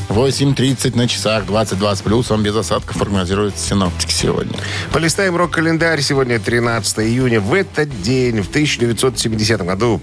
[0.10, 4.60] Восемь тридцать на часах, 22 с плюсом, без осадков прогнозируют синоптики сегодня.
[4.92, 6.02] Полистаем рок-календарь.
[6.02, 7.40] Сегодня 13 июня.
[7.40, 10.02] В этот день, в 1970 году,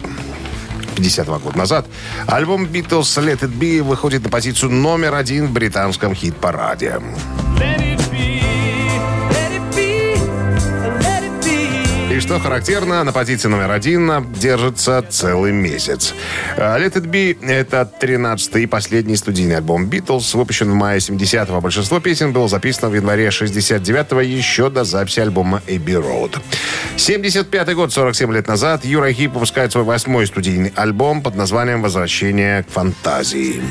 [0.96, 1.86] 52 года назад,
[2.26, 7.02] альбом Beatles Let It Be выходит на позицию номер один в британском хит-параде.
[12.18, 16.14] И что характерно, на позиции номер один держится целый месяц.
[16.56, 21.60] А, Let It Be— это 13-й и последний студийный альбом Beatles, выпущен в мае 70-го.
[21.60, 26.40] Большинство песен было записано в январе 69-го, еще до записи альбома Abbey Road.
[26.96, 32.64] 75-й год, 47 лет назад, Юра Хип выпускает свой восьмой студийный альбом под названием «Возвращение
[32.64, 33.62] к фантазии».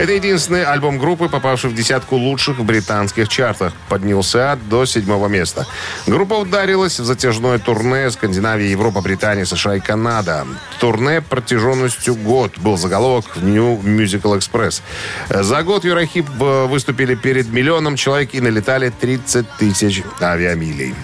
[0.00, 3.74] Это единственный альбом группы, попавший в десятку лучших в британских чартах.
[3.88, 5.66] Поднялся до седьмого места.
[6.06, 10.46] Группа ударилась в затяжное турне Скандинавия, Европа, Британия, США и Канада.
[10.78, 14.80] Турне протяженностью год был заголовок в New Musical Express.
[15.28, 20.94] За год Юрахип э, выступили перед миллионом человек и налетали 30 тысяч авиамилей.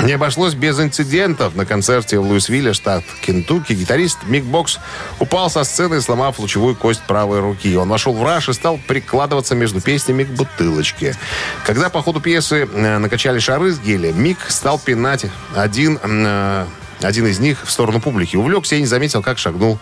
[0.00, 1.54] Не обошлось без инцидентов.
[1.54, 4.78] На концерте в Луисвилле, штат Кентукки, гитарист Мик Бокс
[5.20, 7.76] упал со сцены, сломав лучевую кость правой руки.
[7.76, 11.16] Он вошел в раж и стал прикладываться между песнями к бутылочке.
[11.64, 16.66] Когда по ходу пьесы э, накачали шары с геля, Мик стал пинать один э,
[17.04, 18.36] один из них в сторону публики.
[18.36, 19.78] Увлекся и не заметил, как шагнул,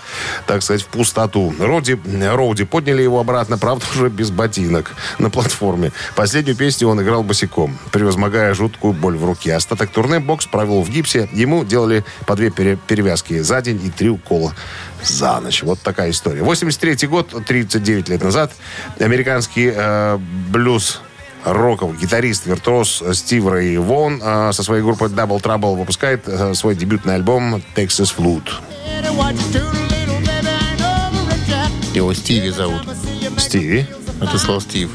[0.47, 1.55] так сказать, в пустоту.
[1.59, 5.93] Роди, Роуди подняли его обратно, правда, уже без ботинок на платформе.
[6.17, 9.55] Последнюю песню он играл босиком, превозмогая жуткую боль в руке.
[9.55, 11.29] Остаток турне бокс провел в гипсе.
[11.33, 14.55] Ему делали по две пере- перевязки за день и три укола
[15.03, 15.63] за ночь.
[15.63, 16.43] Вот такая история.
[16.43, 18.53] 83 год, 39 лет назад,
[18.99, 21.01] американский э, блюз
[21.45, 26.75] роковый гитарист, виртуоз Стив Рэй Вон э, со своей группой Double Trouble выпускает э, свой
[26.75, 28.51] дебютный альбом Texas Flute.
[31.95, 32.83] Его Стиви зовут.
[33.39, 33.87] Стиви.
[34.21, 34.91] А ты сказал Стив.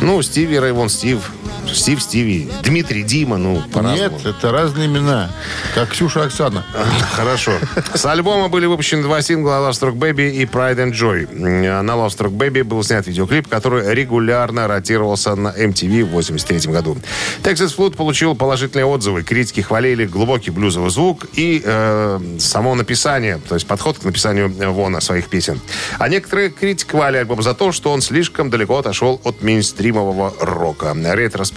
[0.00, 1.30] Ну, Стиви Рэй Вон, Стив.
[1.72, 2.48] Стив, Стиви.
[2.62, 4.18] Дмитрий, Дима, ну, по-разному.
[4.18, 5.30] Нет, это разные имена.
[5.74, 6.64] Как Ксюша Оксана.
[7.12, 7.52] Хорошо.
[7.94, 11.34] С альбома были выпущены два сингла Love Struck Baby и Pride and Joy.
[11.82, 16.96] На Love Struck Baby был снят видеоклип, который регулярно ротировался на MTV в 83 году.
[17.42, 19.22] Texas Flute получил положительные отзывы.
[19.22, 25.00] Критики хвалили глубокий блюзовый звук и э, само написание, то есть подход к написанию Вона
[25.00, 25.60] своих песен.
[25.98, 30.94] А некоторые критиковали альбом за то, что он слишком далеко отошел от мейнстримового рока.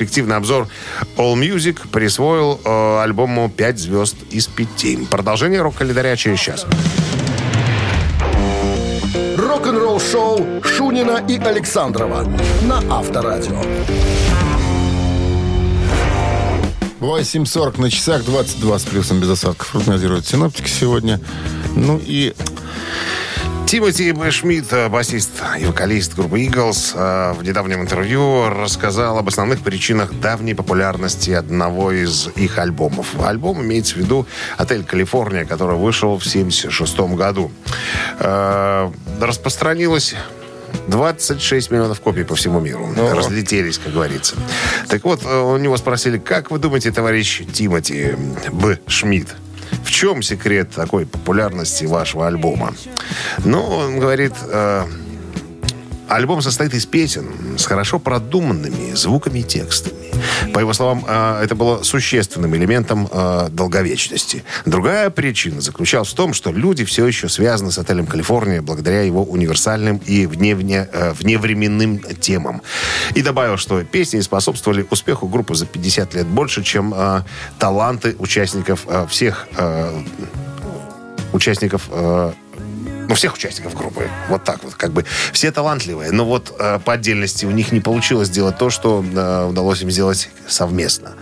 [0.04, 0.68] Ретроспективный обзор
[1.16, 5.08] All Music присвоил э, альбому 5 звезд из 5.
[5.10, 6.66] Продолжение рок-календаря через час.
[9.38, 12.28] Рок-н-ролл шоу Шунина и Александрова
[12.64, 13.62] на Авторадио.
[17.00, 19.72] 8.40 на часах, 22 с плюсом без осадков.
[19.72, 21.22] Прогнозируют синоптики сегодня.
[21.78, 22.34] Ну и
[23.74, 24.14] Тимоти.
[24.30, 30.14] Шмидт, э, басист и вокалист группы Eagles, э, в недавнем интервью рассказал об основных причинах
[30.14, 33.20] давней популярности одного из их альбомов.
[33.20, 37.52] Альбом имеется в виду «Отель Калифорния», который вышел в 1976 году.
[38.20, 40.14] Э, Распространилось
[40.88, 42.94] 26 миллионов копий по всему миру.
[42.96, 44.36] Разлетелись, как говорится.
[44.88, 48.14] Так вот, у него спросили, как вы думаете, товарищ Тимоти
[48.52, 48.78] Б.
[48.86, 49.30] Шмидт,
[49.84, 52.74] в чем секрет такой популярности вашего альбома?
[53.44, 54.86] Ну, он говорит, э,
[56.08, 60.03] альбом состоит из песен с хорошо продуманными звуками и текстами.
[60.54, 64.44] По его словам, э, это было существенным элементом э, долговечности.
[64.66, 69.24] Другая причина заключалась в том, что люди все еще связаны с отелем «Калифорния» благодаря его
[69.24, 72.62] универсальным и вневне, э, вневременным темам.
[73.16, 76.94] И добавил, что песни способствовали успеху группы за 50 лет больше, чем
[77.60, 79.48] таланты участников всех
[81.34, 81.90] участников
[83.08, 84.10] ну, всех участников группы.
[84.30, 85.06] Вот так вот, как бы.
[85.32, 89.46] Все талантливые, но вот э, по отдельности у них не получилось сделать то, что э,
[89.50, 91.14] удалось им сделать совместно.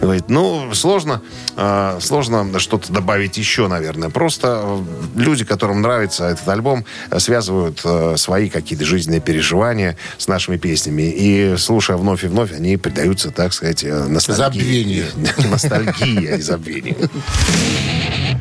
[0.00, 1.22] Говорит, ну, сложно,
[1.56, 4.10] э, сложно что-то добавить еще, наверное.
[4.10, 4.82] Просто э,
[5.16, 11.02] люди, которым нравится этот альбом, э, связывают э, свои какие-то жизненные переживания с нашими песнями.
[11.02, 15.04] И, слушая вновь и вновь, они предаются, так сказать, э, ностальгии.
[15.50, 16.96] Ностальгии, а не забвению.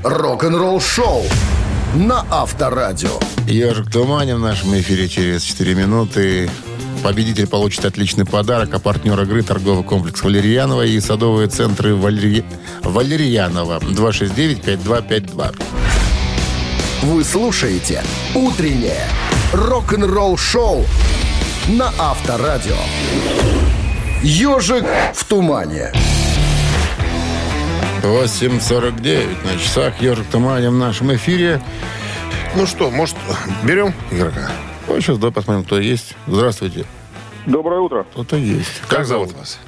[0.03, 1.25] Рок-н-ролл шоу
[1.95, 3.09] на Авторадио.
[3.47, 6.49] Ежик в тумане в нашем эфире через 4 минуты.
[7.03, 12.43] Победитель получит отличный подарок, а партнер игры торговый комплекс Валерьянова и садовые центры Валери...
[12.83, 15.55] Валерьянова 269-5252.
[17.03, 18.03] Вы слушаете
[18.35, 19.07] «Утреннее
[19.53, 20.85] рок-н-ролл шоу»
[21.69, 22.75] на Авторадио.
[24.21, 25.93] «Ежик в тумане».
[28.01, 30.01] 8.49 на часах.
[30.01, 31.61] Ежик в тумане в нашем эфире.
[32.55, 33.15] Ну что, может,
[33.63, 34.51] берем игрока?
[34.87, 36.15] Ну, сейчас давай посмотрим, кто есть.
[36.27, 36.85] Здравствуйте.
[37.45, 38.05] Доброе утро.
[38.11, 38.81] Кто-то есть.
[38.87, 39.59] Как зовут вас?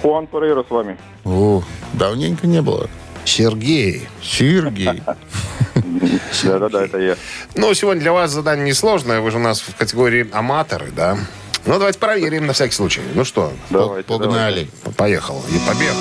[0.00, 0.96] Хуан Перейра с вами.
[1.24, 2.88] О, давненько не было.
[3.24, 4.08] Сергей.
[4.22, 5.02] Сергей.
[6.42, 7.16] Да-да-да, это я.
[7.54, 9.20] Ну, сегодня для вас задание несложное.
[9.20, 11.16] Вы же у нас в категории аматоры, да?
[11.66, 13.02] Ну, давайте проверим на всякий случай.
[13.14, 14.68] Ну что, Давайте, Погнали.
[14.96, 15.44] поехал.
[15.50, 15.92] И побег.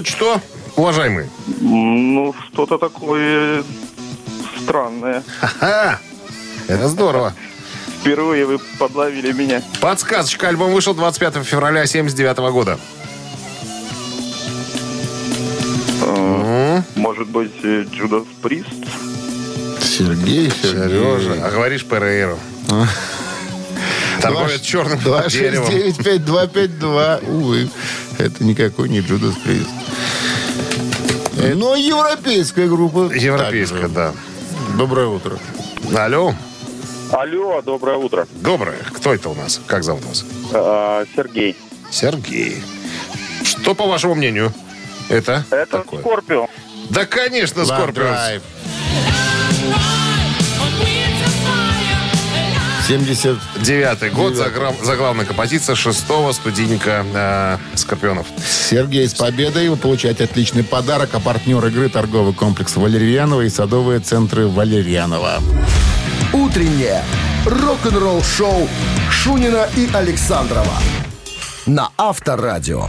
[0.00, 0.40] Ну что,
[0.76, 1.26] уважаемый?
[1.60, 3.62] Ну, что-то такое
[4.62, 5.22] странное.
[5.40, 5.98] Ха!
[6.68, 7.34] Это здорово.
[8.00, 9.60] Впервые вы подловили меня.
[9.82, 10.48] Подсказочка.
[10.48, 12.78] Альбом вышел 25 февраля 79 года.
[16.96, 18.68] Может быть, Джудас Прист?
[19.82, 21.44] Сергей, Сережа.
[21.44, 22.38] А говоришь Перейру.
[24.22, 25.68] Торговец черным деревом.
[25.68, 27.30] 269-5252.
[27.30, 27.68] Увы,
[28.18, 29.68] это никакой не Джудас Прист.
[31.40, 33.10] Но европейская группа.
[33.14, 34.12] Европейская, да.
[34.76, 35.38] Доброе утро.
[35.96, 36.34] Алло.
[37.10, 38.26] Алло, доброе утро.
[38.32, 38.78] Доброе.
[38.92, 39.60] Кто это у нас?
[39.66, 40.24] Как зовут вас?
[40.52, 41.56] Э, э, Сергей.
[41.90, 42.62] Сергей.
[43.42, 44.52] Что, по вашему мнению,
[45.08, 45.44] это?
[45.50, 46.00] Это такое?
[46.00, 46.48] Скорпио.
[46.90, 48.14] Да, конечно, Скорпио.
[52.90, 58.26] 79 год, за главная композиция шестого студийника э, «Скорпионов».
[58.44, 64.00] Сергей, с победой вы получаете отличный подарок, а партнер игры торговый комплекс «Валерьянова» и садовые
[64.00, 65.40] центры «Валерьянова».
[66.32, 67.04] Утреннее
[67.46, 68.68] рок-н-ролл-шоу
[69.08, 70.74] Шунина и Александрова
[71.66, 72.88] на Авторадио.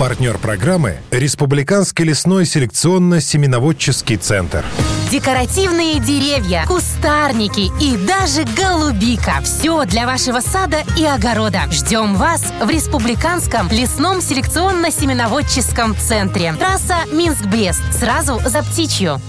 [0.00, 4.64] Партнер программы– Республиканский лесной селекционно-семеноводческий центр–
[5.10, 9.40] Декоративные деревья, кустарники и даже голубика.
[9.42, 11.62] Все для вашего сада и огорода.
[11.72, 16.52] Ждем вас в Республиканском лесном селекционно-семеноводческом центре.
[16.52, 17.82] Трасса Минск-Брест.
[17.92, 19.20] Сразу за птичью.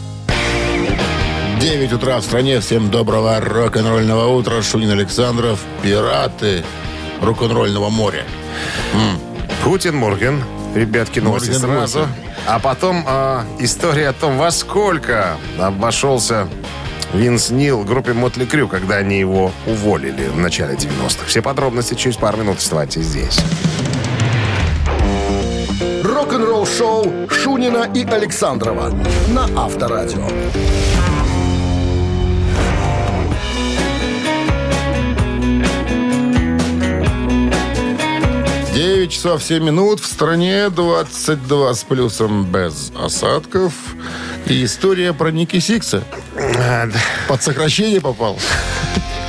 [1.59, 2.59] 9 утра в стране.
[2.59, 4.61] Всем доброго рок-н-ролльного утра.
[4.61, 5.61] Шунин Александров.
[5.81, 6.63] Пираты
[7.23, 8.23] рок-н-ролльного моря.
[9.63, 10.43] Guten Morgen.
[10.75, 11.99] Ребятки, новости Morgen сразу.
[11.99, 12.15] Morgen.
[12.47, 16.47] А потом а, история о том, во сколько обошелся
[17.13, 21.25] Винс Нил группе Мотли Крю, когда они его уволили в начале 90-х.
[21.27, 22.59] Все подробности через пару минут.
[22.59, 23.39] Вставайте здесь.
[26.03, 28.93] Рок-н-ролл-шоу Шунина и Александрова
[29.27, 30.25] на Авторадио.
[38.81, 39.99] 9 часов 7 минут.
[39.99, 43.73] В стране 22 с плюсом без осадков.
[44.47, 46.03] И история про Ники Сикса.
[46.35, 46.89] А.
[47.27, 48.39] Под сокращение попал.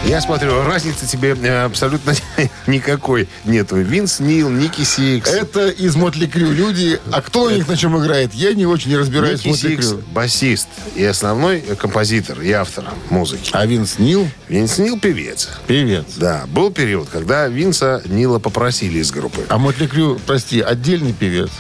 [0.04, 2.12] Я смотрю, разницы тебе э, абсолютно
[2.66, 3.76] никакой нету.
[3.76, 5.30] Винс Нил, Ники Сикс.
[5.30, 7.00] Это из Mötley Crüe люди.
[7.12, 8.34] А кто у них на чем играет?
[8.34, 10.02] Я не очень разбираюсь в Ники Mötley Сикс, Crüe.
[10.12, 13.50] басист и основной композитор и автор музыки.
[13.52, 15.48] А Винс Нил Винс Нил певец.
[15.68, 16.04] певец.
[16.16, 19.46] Да, был период, когда Винса Нила попросили из группы.
[19.48, 21.50] А Мотли Крю, прости, отдельный певец.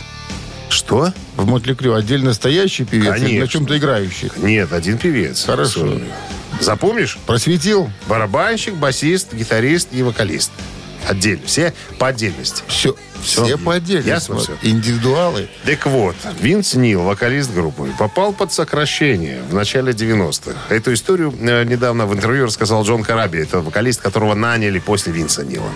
[0.68, 1.12] Что?
[1.36, 3.48] В Мотли Крю отдельно настоящий певец или на Конечно.
[3.48, 4.30] чем-то играющий.
[4.38, 5.44] Нет, один певец.
[5.44, 5.80] Хорошо.
[5.80, 6.08] Сольный.
[6.62, 7.18] Запомнишь?
[7.26, 7.90] Просветил.
[8.06, 10.52] Барабанщик, басист, гитарист и вокалист.
[11.08, 11.42] Отдельно.
[11.46, 12.62] Все по отдельности.
[12.68, 13.44] Все, Всё.
[13.44, 14.32] все по отдельности.
[14.36, 14.52] Всё?
[14.62, 15.48] Индивидуалы.
[15.64, 20.56] Так вот, Винс Нил, вокалист группы, попал под сокращение в начале 90-х.
[20.68, 23.38] Эту историю э, недавно в интервью рассказал Джон Караби.
[23.38, 25.70] Это вокалист, которого наняли после Винса Нила.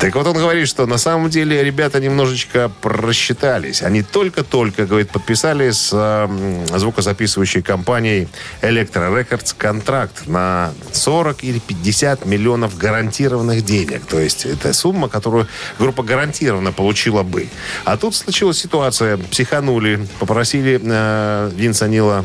[0.00, 3.82] Так вот он говорит, что на самом деле ребята немножечко просчитались.
[3.82, 8.28] Они только-только, говорит, подписали с э, звукозаписывающей компанией
[8.62, 14.04] Electro Records контракт на 40 или 50 миллионов гарантированных денег.
[14.06, 15.46] То есть это сумма, которую
[15.78, 17.48] группа гарантированно получила бы.
[17.84, 19.16] А тут случилась ситуация.
[19.16, 22.24] Психанули, попросили э, Винса Нила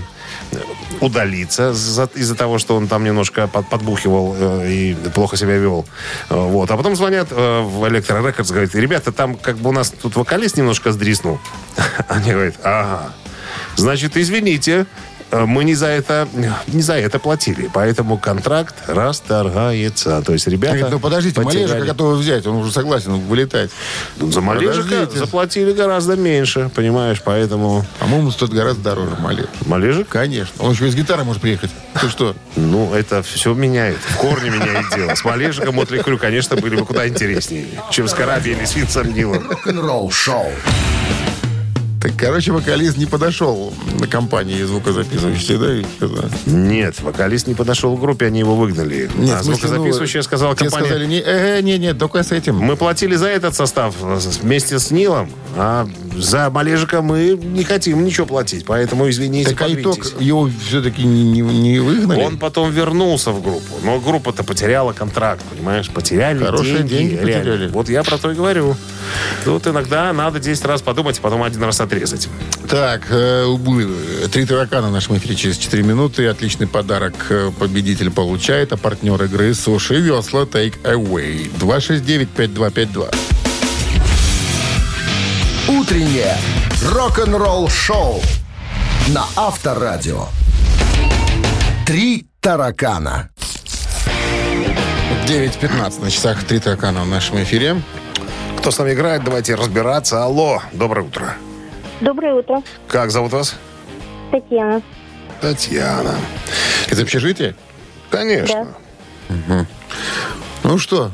[0.52, 0.58] э,
[1.02, 5.86] удалиться за- из-за того, что он там немножко под- подбухивал э, и плохо себя вел.
[6.30, 6.70] Э, Вот.
[6.72, 10.16] А потом звонят э, в Electro Records, говорят, ребята, там как бы у нас тут
[10.16, 11.40] вокалист немножко сдриснул.
[12.08, 13.14] Они говорят, ага,
[13.76, 14.86] значит, извините,
[15.32, 16.28] мы не за это
[16.68, 20.22] не за это платили, поэтому контракт расторгается.
[20.26, 21.68] То есть ребята Говорит, ну подождите, потеряли.
[21.68, 23.70] Малежика готовы взять, он уже согласен вылетать.
[24.18, 25.20] Ну, За Малежика Подождите.
[25.20, 29.46] заплатили гораздо меньше, понимаешь, поэтому По-моему, стоит гораздо дороже Малеж.
[29.66, 30.54] Малежик, Конечно.
[30.64, 31.70] Он еще и с гитарой может приехать.
[32.00, 32.36] Ты что?
[32.56, 35.16] ну, это все меняет, в корне меняет дело.
[35.16, 39.14] С Малежиком Мотли Крю, конечно, были бы куда интереснее, чем с Караби или с Винсом
[39.14, 39.50] Нилом.
[39.50, 40.52] Рок-н-ролл-шоу.
[42.02, 45.74] Так, короче, вокалист не подошел на компании звукозаписывающей, да?
[45.74, 46.30] и что-то?
[46.46, 49.10] Нет, вокалист не подошел к группе, они его выгнали.
[49.18, 50.86] Нет, а смысле, звукозаписывающая ну, сказала компания...
[50.86, 52.56] сказали, не, э, не, не, только с этим.
[52.56, 58.06] Мы платили за этот состав э, вместе с Нилом, а за Малежика мы не хотим
[58.06, 62.24] ничего платить, поэтому извините, Так а итог, его все-таки не, не, не выгнали?
[62.24, 65.90] Он потом вернулся в группу, но группа-то потеряла контракт, понимаешь?
[65.90, 66.94] Потеряли Хорошие деньги.
[66.94, 67.34] деньги реально.
[67.34, 67.68] потеряли.
[67.68, 68.78] Вот я про то и говорю.
[69.46, 72.28] Тут иногда надо 10 раз подумать, а потом один раз отрезать.
[72.68, 73.46] Так, э,
[74.32, 76.28] три таракана в нашем эфире через 4 минуты.
[76.28, 81.50] Отличный подарок э, победитель получает, а партнер игры Суши Весла Take Away.
[81.60, 83.16] 269-5252.
[85.68, 86.36] Утреннее
[86.84, 88.22] рок-н-ролл-шоу
[89.10, 90.28] на Авторадио.
[91.86, 93.30] Три таракана.
[95.28, 97.82] 9.15 на часах три таракана в нашем эфире.
[98.60, 100.22] Кто с нами играет, давайте разбираться.
[100.22, 101.34] Алло, доброе утро.
[102.02, 103.56] Доброе утро, Как зовут вас?
[104.32, 104.82] Татьяна.
[105.40, 106.16] Татьяна.
[106.90, 107.56] Из общежития?
[108.10, 108.68] Конечно.
[110.64, 111.12] Ну что,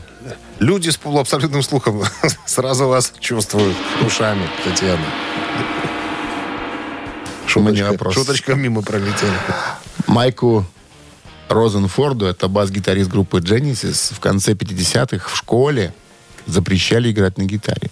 [0.57, 2.01] Люди с полуабсолютным слухом
[2.45, 5.05] сразу вас чувствуют ушами, Татьяна.
[7.45, 8.13] Шуточка, вопрос.
[8.15, 9.33] шуточка мимо пролетела.
[10.07, 10.65] Майку
[11.49, 15.93] Розенфорду, это бас-гитарист группы Genesis, в конце 50-х в школе
[16.45, 17.89] запрещали играть на гитаре.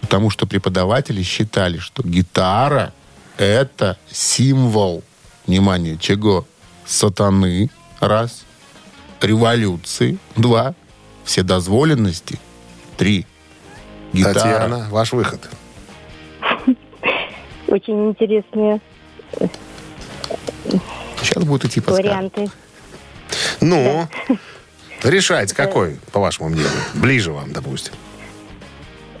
[0.00, 2.92] Потому что преподаватели считали, что гитара–
[3.38, 5.02] это символ,
[5.46, 6.46] внимание, чего?
[6.84, 7.70] Сатаны,
[8.00, 8.44] раз,
[9.20, 10.74] революции, два,
[11.24, 12.38] вседозволенности,
[12.96, 13.26] три,
[14.12, 14.34] гитара.
[14.34, 15.48] Татьяна, ваш выход.
[17.68, 18.80] Очень интересные
[21.20, 22.08] Сейчас будет идти подсказка.
[22.08, 22.50] варианты.
[23.60, 24.08] Ну,
[25.04, 26.70] решайте, какой, по вашему мнению?
[26.94, 27.92] Ближе вам, допустим.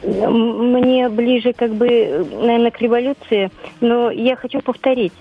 [0.02, 5.12] Мне ближе, как бы, наверное, к революции, но я хочу повторить.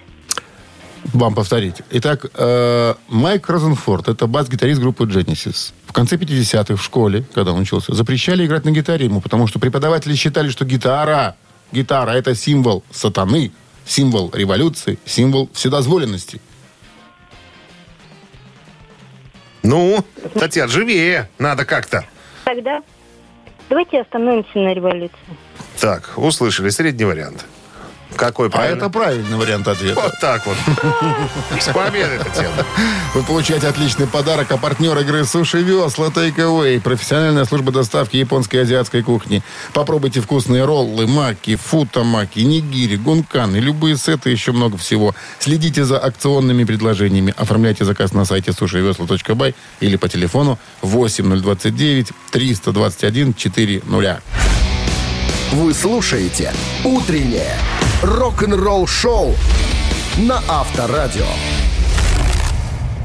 [1.14, 1.82] Вам повторить.
[1.91, 5.74] Итак, э, Майк Розенфорд, это бас-гитарист группы Genesis.
[5.86, 9.59] В конце 50-х в школе, когда он учился, запрещали играть на гитаре ему, потому что
[9.59, 11.36] преподаватели считали, что гитара,
[11.72, 13.51] гитара это символ сатаны,
[13.86, 16.39] символ революции, символ вседозволенности.
[19.64, 20.03] Ну,
[20.34, 21.30] Татьяна, живее.
[21.39, 22.05] Надо как-то.
[22.45, 22.82] Тогда
[23.70, 25.18] давайте остановимся на революции.
[25.80, 26.70] Так, услышали.
[26.70, 27.45] Средний вариант.
[28.16, 28.78] Какой А правильный?
[28.78, 29.99] это правильный вариант ответа.
[30.01, 30.57] Вот так вот.
[31.59, 32.66] С победой, Татьяна.
[33.14, 36.80] Вы получаете отличный подарок, а партнер игры Суши Весла Take Away.
[36.82, 39.41] Профессиональная служба доставки японской и азиатской кухни.
[39.74, 45.16] Попробуйте вкусные роллы, маки, футамаки, нигири, гункан и любые сеты, еще много всего.
[45.39, 47.34] Следите за акционными предложениями.
[47.38, 54.22] Оформляйте заказ на сайте сушивесла.бай или по телефону 8029 321 400.
[55.53, 56.53] Вы слушаете
[56.86, 57.57] «Утреннее
[58.02, 59.36] рок-н-ролл-шоу»
[60.18, 61.26] на Авторадио.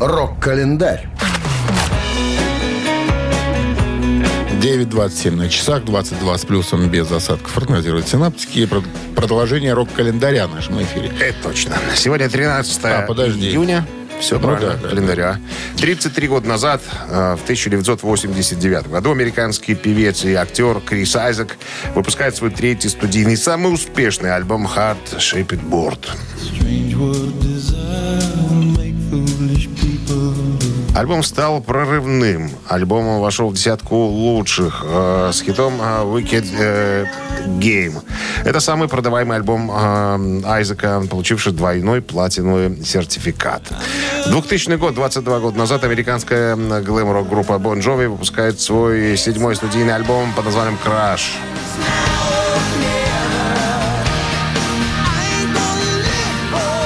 [0.00, 1.08] Рок-календарь.
[4.60, 8.60] 9.27 на часах, 22 с плюсом без осадков прогнозируют синаптики.
[8.60, 11.12] И прод- продолжение рок-календаря в нашем эфире.
[11.20, 11.76] Это точно.
[11.94, 13.48] Сегодня 13 А, подожди.
[13.48, 13.86] июня.
[14.20, 14.88] Все Ну правильно, да, да.
[14.88, 15.40] календаря.
[15.78, 21.56] 33 года назад, э, в 1989 году, американский певец и актер Крис Айзек
[21.94, 26.08] выпускает свой третий студийный, самый успешный альбом «Hard Shaped Board».
[30.96, 32.50] Альбом стал прорывным.
[32.68, 37.04] Альбом вошел в десятку лучших э, с хитом э, Wicked э,
[37.58, 38.02] Game.
[38.46, 43.64] Это самый продаваемый альбом э, Айзека, получивший двойной платиновый сертификат.
[44.28, 50.32] 2000 год, 22 года назад, американская глэм-рок группа Bon Jovi выпускает свой седьмой студийный альбом
[50.32, 51.24] под названием «Crash».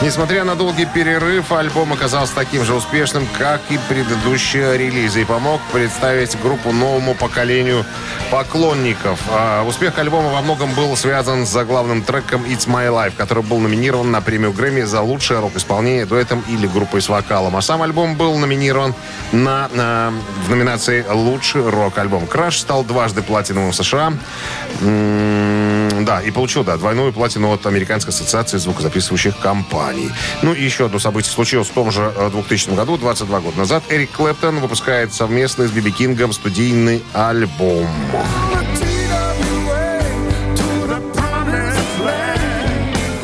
[0.02, 5.60] Несмотря на долгий перерыв, альбом оказался таким же успешным, как и предыдущие релизы, и помог
[5.72, 7.84] представить группу новому поколению
[8.30, 9.20] поклонников.
[9.30, 13.58] А успех альбома во многом был связан с заглавным треком «It's My Life», который был
[13.58, 17.54] номинирован на премию Грэмми за лучшее рок-исполнение дуэтом или группой с вокалом.
[17.56, 18.94] А сам альбом был номинирован
[19.32, 20.14] на, на-
[20.46, 22.26] в номинации «Лучший рок-альбом».
[22.26, 24.14] «Краш» стал дважды платиновым в США.
[26.04, 30.10] Да, и получил, да, двойную платину от Американской ассоциации звукозаписывающих компаний.
[30.42, 33.82] Ну и еще одно событие случилось в том же э, 2000 году, 22 года назад.
[33.88, 37.88] Эрик Клэптон выпускает совместный с Биби Кингом студийный альбом.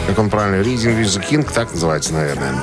[0.06, 2.54] Как он правильно, Reading with the King, так называется, наверное.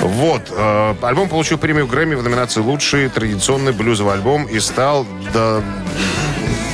[0.00, 0.50] Вот.
[0.50, 5.62] э, альбом получил премию Грэмми в номинации «Лучший традиционный блюзовый альбом» и стал до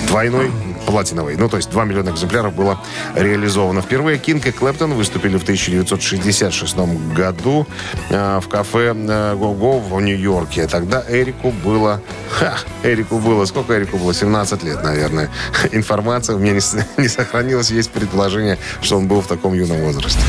[0.09, 0.51] двойной
[0.87, 1.37] платиновой.
[1.37, 2.81] Ну, то есть 2 миллиона экземпляров было
[3.15, 3.83] реализовано.
[3.83, 6.77] Впервые Кинг и Клэптон выступили в 1966
[7.15, 7.67] году
[8.11, 10.67] э, в кафе э, «Го-Го» в Нью-Йорке.
[10.67, 12.01] Тогда Эрику было...
[12.31, 12.59] Ха!
[12.83, 13.45] Эрику было...
[13.45, 14.15] Сколько Эрику было?
[14.15, 15.31] 17 лет, наверное.
[15.73, 16.61] Информация у меня не,
[17.03, 17.71] не сохранилась.
[17.71, 20.21] Есть предположение, что он был в таком юном возрасте.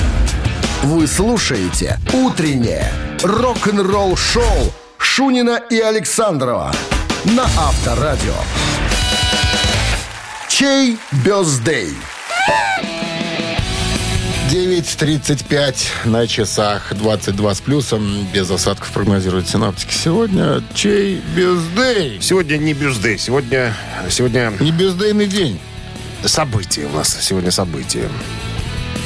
[0.84, 2.90] Вы слушаете «Утреннее
[3.22, 6.72] рок-н-ролл-шоу» Шунина и Александрова
[7.26, 8.36] на Авторадио.
[10.60, 11.96] Чей бездей?
[14.52, 19.94] 9.35 на часах, 22 с плюсом, без осадков прогнозируют синаптики.
[19.94, 22.20] Сегодня чей бездей?
[22.22, 23.18] Сегодня не бюзды.
[23.18, 23.74] Сегодня,
[24.10, 25.62] сегодня Не бездейный день.
[26.26, 27.18] событие у нас.
[27.22, 28.10] Сегодня событие.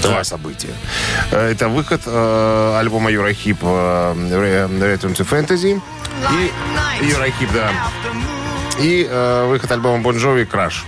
[0.01, 0.73] Два события.
[1.29, 5.79] Э, Это выход э, альбома Eurохип э, Return to Fantasy.
[6.31, 7.71] И Uriah Heep, да.
[8.79, 10.83] И э, выход альбома Bon Jovi Crush.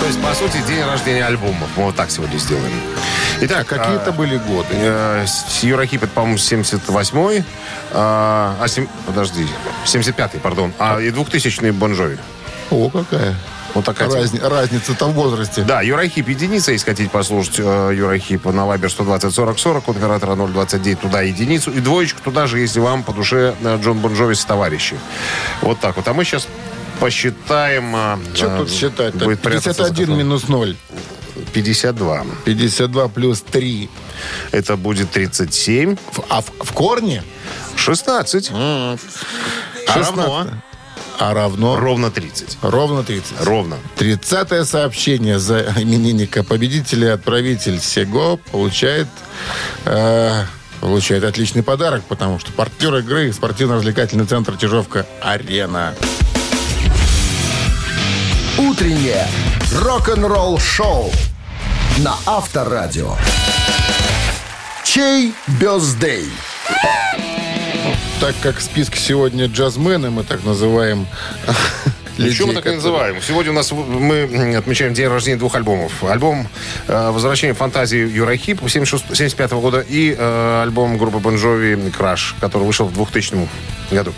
[0.00, 1.68] То есть, по сути, день рождения альбомов.
[1.76, 2.72] Мы вот так сегодня сделаем.
[3.40, 4.68] Итак, а, были годы.
[4.72, 7.44] э, с Uriah Heep, это, по-моему, 78-й.
[7.92, 9.46] А, а сем- подожди,
[9.84, 10.72] 75-й, пардон.
[10.78, 12.18] А и 2000-й Bon Jovi.
[12.70, 13.34] О, какая.
[13.74, 14.22] Вот такая тема.
[14.22, 15.62] Разни- разница-то в возрасте.
[15.62, 19.88] Да, Uriah Heep единица, если хотите послушать э, Uriah Heep на Viber 120 40 40,
[19.88, 23.98] от оператора 029 туда единицу, и двоечку туда же, если вам по душе э, Джон
[23.98, 24.96] Бонжови с товарищи.
[25.62, 26.08] Вот так вот.
[26.08, 26.48] А мы сейчас
[26.98, 27.94] посчитаем...
[27.94, 29.24] э, Что э, тут считать-то?
[29.24, 30.18] будет прятаться за 51 котом.
[30.18, 30.76] минус 0.
[31.52, 32.24] 52.
[32.44, 33.88] 52 плюс 3.
[34.50, 35.96] Это будет 37.
[36.12, 37.22] В- А в, в корне?
[37.76, 38.50] 16.
[38.52, 38.96] А
[39.86, 40.16] 16.
[40.16, 40.48] равно?
[41.18, 41.76] А равно?
[41.76, 42.58] Ровно 30.
[42.62, 43.40] Ровно 30.
[43.40, 43.76] Ровно.
[43.96, 47.14] 30 сообщение за именинника победителя.
[47.14, 49.08] Отправитель Сего получает,
[49.84, 50.44] э,
[50.80, 55.94] получает отличный подарок, потому что партнер игры спортивно-развлекательный центр Чижовка-Арена.
[58.58, 59.26] Утреннее
[59.72, 61.12] рок-н-ролл-шоу
[61.98, 63.16] на Авторадио.
[64.84, 66.28] Чей бездей?
[68.20, 71.06] Так как в списке сегодня джазмены, мы так называем
[72.18, 73.22] мы людей, так и называем.
[73.22, 76.02] Сегодня у нас мы отмечаем день рождения двух альбомов.
[76.02, 76.48] Альбом
[76.88, 82.64] э, «Возвращение фантазии» Uriah Heep 75 года и э, альбом группы Bon Jovi «Crush», который
[82.64, 83.48] вышел в 2000
[83.92, 84.12] году.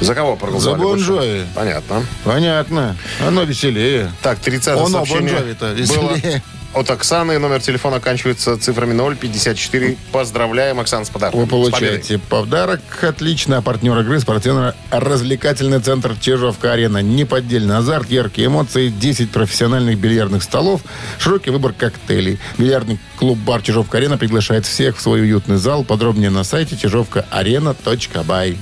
[0.00, 0.78] За кого проголосовали?
[0.78, 1.06] За Bon больше?
[1.08, 1.46] Jovi.
[1.54, 2.06] Понятно.
[2.22, 2.96] Понятно.
[3.26, 4.12] Оно веселее.
[4.22, 6.42] Так, 30 Оно, сообщение Bon Jovi -то было веселее.
[6.74, 7.38] От Оксаны.
[7.38, 9.96] Номер телефона оканчивается цифрами 054.
[10.12, 11.40] Поздравляем, Оксана, с подарком.
[11.40, 12.80] Вы получаете подарок.
[13.02, 13.58] Отлично.
[13.58, 17.02] А партнер игры спортивно-развлекательный центр Чижовка-Арена.
[17.02, 20.82] Неподдельный азарт, яркие эмоции, 10 профессиональных бильярдных столов,
[21.18, 22.38] широкий выбор коктейлей.
[22.58, 25.84] Бильярдный клуб-бар Чижовка-Арена приглашает всех в свой уютный зал.
[25.84, 28.58] Подробнее на сайте чижовкаарена.бай.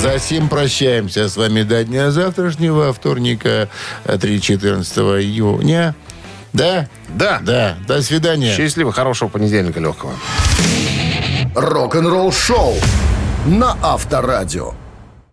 [0.00, 3.68] За сим прощаемся с вами до дня завтрашнего, вторника,
[4.06, 5.94] 3-14 июня.
[6.54, 6.88] Да?
[7.08, 7.40] Да.
[7.42, 7.76] Да.
[7.86, 8.56] До свидания.
[8.56, 10.14] Счастливо, хорошего понедельника легкого.
[11.54, 12.76] Рок-н-ролл-шоу
[13.44, 14.72] на Авторадио.